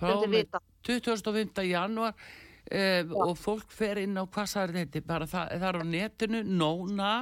[0.00, 0.60] Frá og með vita.
[0.86, 1.62] 25.
[1.68, 2.14] januar
[2.70, 6.42] eh, og fólk fer inn á hvað sagði þetta, bara það, það er á netinu,
[6.44, 7.12] nóna,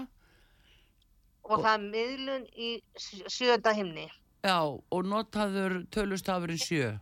[1.44, 4.06] og það er miðlun í sjö- sjöunda himni
[4.44, 6.94] já, og notaður tölustafurinn sjö.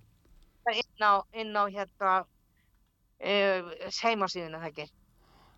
[0.72, 2.22] inn á, inn á hérna
[3.22, 4.88] uh, heimasíðuna það ekki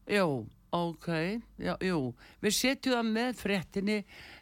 [0.05, 0.45] Jú,
[0.77, 1.07] ok,
[1.65, 2.01] já, jú.
[2.45, 3.95] Við setjum það með fréttinni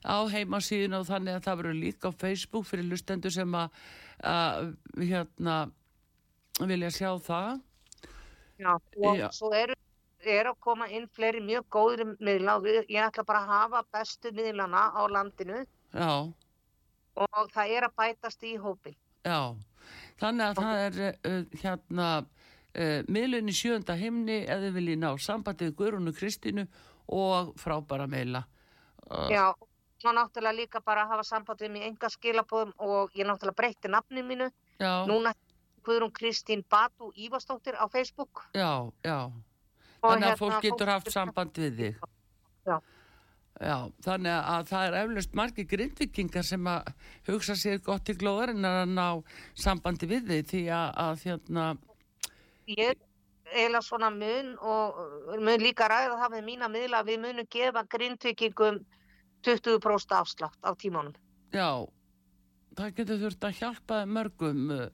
[0.02, 3.76] á heimasíðinu og þannig að það verður líka á Facebook fyrir lustendur sem að,
[4.26, 5.60] að hérna,
[6.58, 7.62] vilja sjá það.
[8.58, 9.28] Já, og Já.
[9.30, 9.78] svo eru
[10.22, 14.30] er að koma inn fleiri mjög góðri miðla og ég ætla bara að hafa bestu
[14.34, 16.12] miðlana á landinu Já,
[17.18, 18.96] og það er að bætast í hópin
[19.26, 19.54] já.
[20.22, 22.08] Þannig að það er uh, hérna
[22.78, 26.66] uh, miðlunni sjönda himni eða þið viljið ná sambandið Guðrúnu Kristínu
[27.12, 28.44] og frábæra meila.
[29.10, 33.28] Uh, Já, og náttúrulega líka bara að hafa samband við mig enga skilabóðum og ég
[33.28, 34.48] náttúrulega breytti nafni mínu
[34.80, 35.34] já, núna
[35.84, 39.30] Guðrún Kristín Batu Ívarsdóttir á Facebook já, já.
[40.02, 42.02] og Þannig að hérna, fólk getur haft samband við þig.
[42.66, 42.76] Já.
[43.62, 46.88] Já, þannig að það er eflaust margir grindvikingar sem að
[47.28, 49.06] hugsa sér gott í glóðar en að ná
[49.54, 51.66] sambandi við þig því að, að hérna,
[52.70, 52.98] ég
[53.52, 55.00] eiginlega svona mun og
[55.42, 58.80] mun líka ræða það með mína miðla við munum gefa grindvikingum
[59.42, 61.14] 20% afslátt á tímanum.
[61.52, 61.86] já,
[62.78, 64.88] það getur þurft að hjálpa mörgum uh,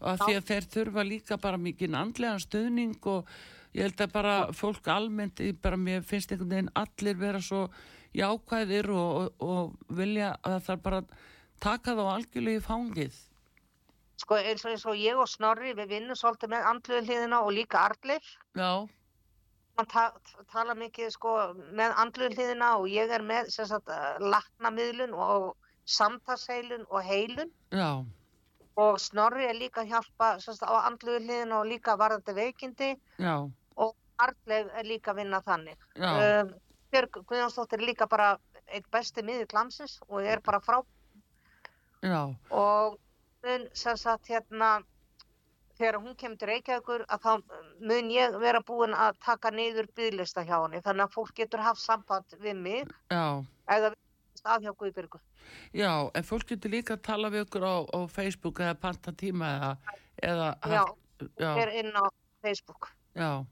[0.00, 3.28] af því að þeir þurfa líka bara mikið andlegan stuðning og
[3.76, 7.66] ég held að bara fólk almennt, bara mér finnst einhvern veginn allir vera svo
[8.16, 11.02] jákvæðir og, og, og vilja að það bara
[11.60, 13.18] taka þá algjörlega í fangið.
[14.20, 17.52] Sko eins og, eins og ég og Snorri, við vinnum svolítið með andluðu hliðina og
[17.56, 18.34] líka Arleif.
[18.58, 18.86] Já,
[19.78, 20.02] Man ta
[20.52, 21.30] tala mikið sko
[21.78, 23.88] með andluðu hliðina og ég er með sagt
[24.20, 25.54] laknamiðlun og
[25.88, 27.52] samtaseilun og heilun.
[27.72, 28.04] já,
[28.76, 32.90] Og Snorri er líka að hjálpa sagt á andluðu hliðina og líka varðandi veikindi.
[33.18, 33.36] Já,
[33.76, 35.78] og Arleif er líka að vinna þannig.
[35.96, 36.52] já, Um,
[36.92, 38.36] Björg Guðjónsdóttir er líka bara
[38.68, 40.82] eitt besti miður glansins og er bara frá
[42.02, 42.98] já, og
[43.44, 44.80] mun sem sagt hérna
[45.80, 47.32] þegar hún kemur til Reykjavíkur að þá
[47.88, 51.82] mun ég vera búin að taka niður byggðlista hjá henni þannig að fólk getur haft
[51.82, 53.40] samband við mig já.
[53.66, 55.20] eða við að hjá Guðbyrgu.
[55.76, 59.48] Já, en fólk getur líka að tala við okkur á, á Facebook eða panta tíma
[59.56, 59.70] eða,
[60.22, 60.84] eða Já,
[61.40, 62.04] já, er inn á
[62.44, 62.90] Facebook.
[63.16, 63.44] já,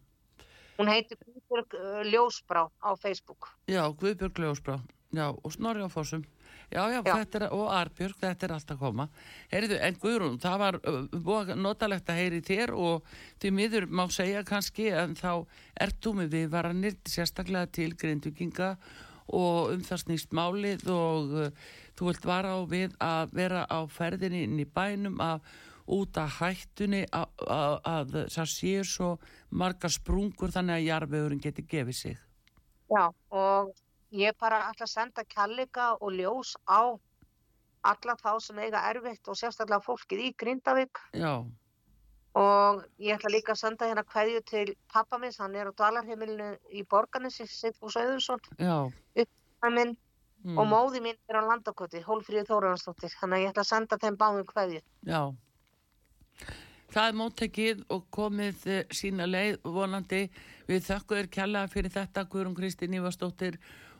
[0.78, 3.50] Hún heitir Guðbyrg uh, Ljósbrá á Facebook.
[3.66, 4.78] já, Guðbjörg Ljósbrá,
[5.12, 6.24] já, og Snorri á Fossum.
[6.68, 7.24] Já, já, Já.
[7.34, 9.08] er, og Arbjörg, þetta er allt að koma.
[9.48, 13.06] Heyrðu, en Guðrún, það var uh, notalegt að heyri þér og
[13.40, 15.46] því miður má segja kannski en þá
[15.80, 18.74] ert þú með viðvaranir sérstaklega til greinduginga
[19.32, 23.78] og um það snýst málið og uh, þú vilt vara á við að vera á
[23.88, 25.40] ferðinni inn í bænum að
[25.88, 29.10] út af hættunni að, að, að það séu svo
[29.48, 32.18] margar sprungur þannig að jarfegurinn geti gefið sig.
[32.92, 33.72] Já, og
[34.12, 36.98] ég bara ætla að senda kjallika og ljós á
[37.88, 40.98] alla þá sem eiga erfitt og sérstaklega fólkið í Grindavík.
[41.14, 41.44] Já,
[42.38, 46.50] og ég ætla líka að senda hérna kveðju til pappa minns, hann er á dvalarheimilinu
[46.72, 48.42] í borganessi, Sigfús Auðursson
[49.74, 49.96] minn,
[50.44, 50.54] Mm.
[50.54, 54.16] og móði mín er á landakoti, Hólfríði Þóraðansdóttir þannig að ég ætla að senda þeim
[54.20, 54.82] báðum kveðju.
[55.02, 55.22] Já.
[56.94, 60.30] Það er móttekið og komið eh, sína leið vonandi.
[60.68, 63.58] Við þakku þér kjallaða fyrir þetta, Guðrún Kristín Ívarsdóttir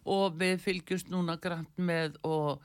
[0.09, 2.63] og við fylgjumst núna grann með og,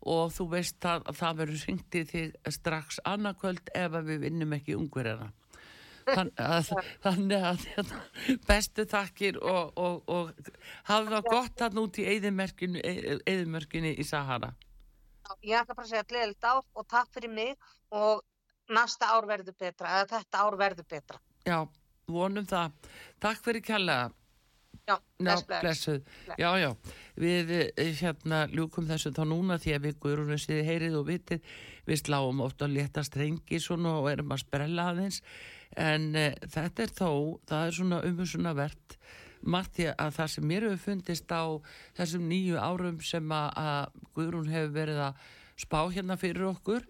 [0.00, 4.56] og þú veist að, að það verður syngt í þig strax annarkvöld ef við vinnum
[4.56, 5.30] ekki ungverjana.
[6.10, 6.72] Þann, að,
[7.04, 8.00] þannig að hérna,
[8.48, 10.50] bestu þakkir og, og, og
[10.88, 14.50] hafa það gott hann út í eðimörkinu í Sahara.
[15.46, 17.54] ég ætla bara að segja gleðilegt ár og takk fyrir mig
[17.94, 18.24] og
[18.70, 21.64] næsta ár verður betra eða þetta ár verður betra Já,
[22.10, 22.74] vonum það.
[23.22, 24.10] Takk fyrir kjallaða.
[24.90, 25.62] Já, bless, bless.
[25.64, 26.02] blessuð.
[26.26, 26.38] Bless.
[26.40, 26.70] Já, já,
[27.20, 31.48] við eh, hérna ljúkum þessu þá núna því að við guðrunum séð heyrið og vitið,
[31.88, 35.20] við sláum ofta að leta strengi svona og erum að sprella aðeins,
[35.78, 37.10] en uh, þetta er þó,
[37.46, 38.96] það er svona umherssuna verðt,
[39.40, 41.44] margt því að það sem mér hefur fundist á
[41.96, 45.28] þessum nýju árum sem að, að guðrun hefur verið að
[45.60, 46.86] spá hérna fyrir okkur,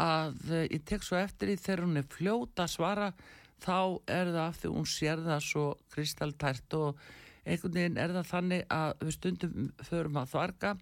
[0.00, 3.10] að uh, ég tek svo eftir því þegar hún er fljóta að svara,
[3.64, 3.76] þá
[4.10, 7.04] er það af því hún sér það svo kristaltært og
[7.44, 10.74] einhvern veginn er það þannig að við stundum förum að þvarga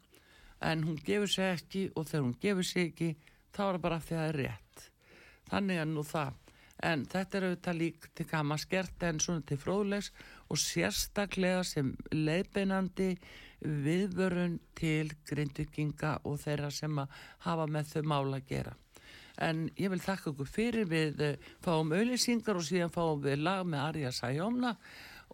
[0.62, 3.10] en hún gefur sig ekki og þegar hún gefur sig ekki
[3.52, 4.86] þá er það bara því að það er rétt.
[5.52, 6.38] Þannig að nú það.
[6.82, 10.08] En þetta er auðvitað lík til gama skert en svona til fróðlegs
[10.50, 13.10] og sérstaklega sem leiðbeinandi
[13.62, 18.74] viðvörun til grindvikinga og þeirra sem að hafa með þau mála að gera.
[19.42, 20.88] En ég vil þakka okkur fyrir.
[20.90, 24.74] Við eh, fáum auðlýsingar og síðan fáum við lag með Arja Sæjómna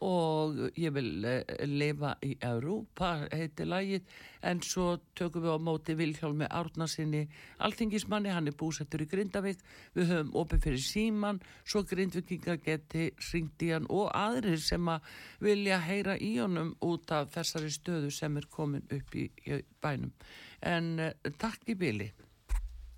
[0.05, 4.05] og ég vil uh, lifa í Europa, heiti lagið,
[4.47, 7.25] en svo tökum við á móti Vilhjálmi Árnarsinni,
[7.67, 9.65] alþingismanni, hann er búsettur í Grindavík,
[9.97, 15.11] við höfum opið fyrir síman, svo grindvikingar geti ringt í hann og aðrir sem að
[15.43, 19.29] vilja heyra í honum út af þessari stöðu sem er komin upp í,
[19.83, 20.15] bænum.
[20.63, 22.13] En uh, takk í bili.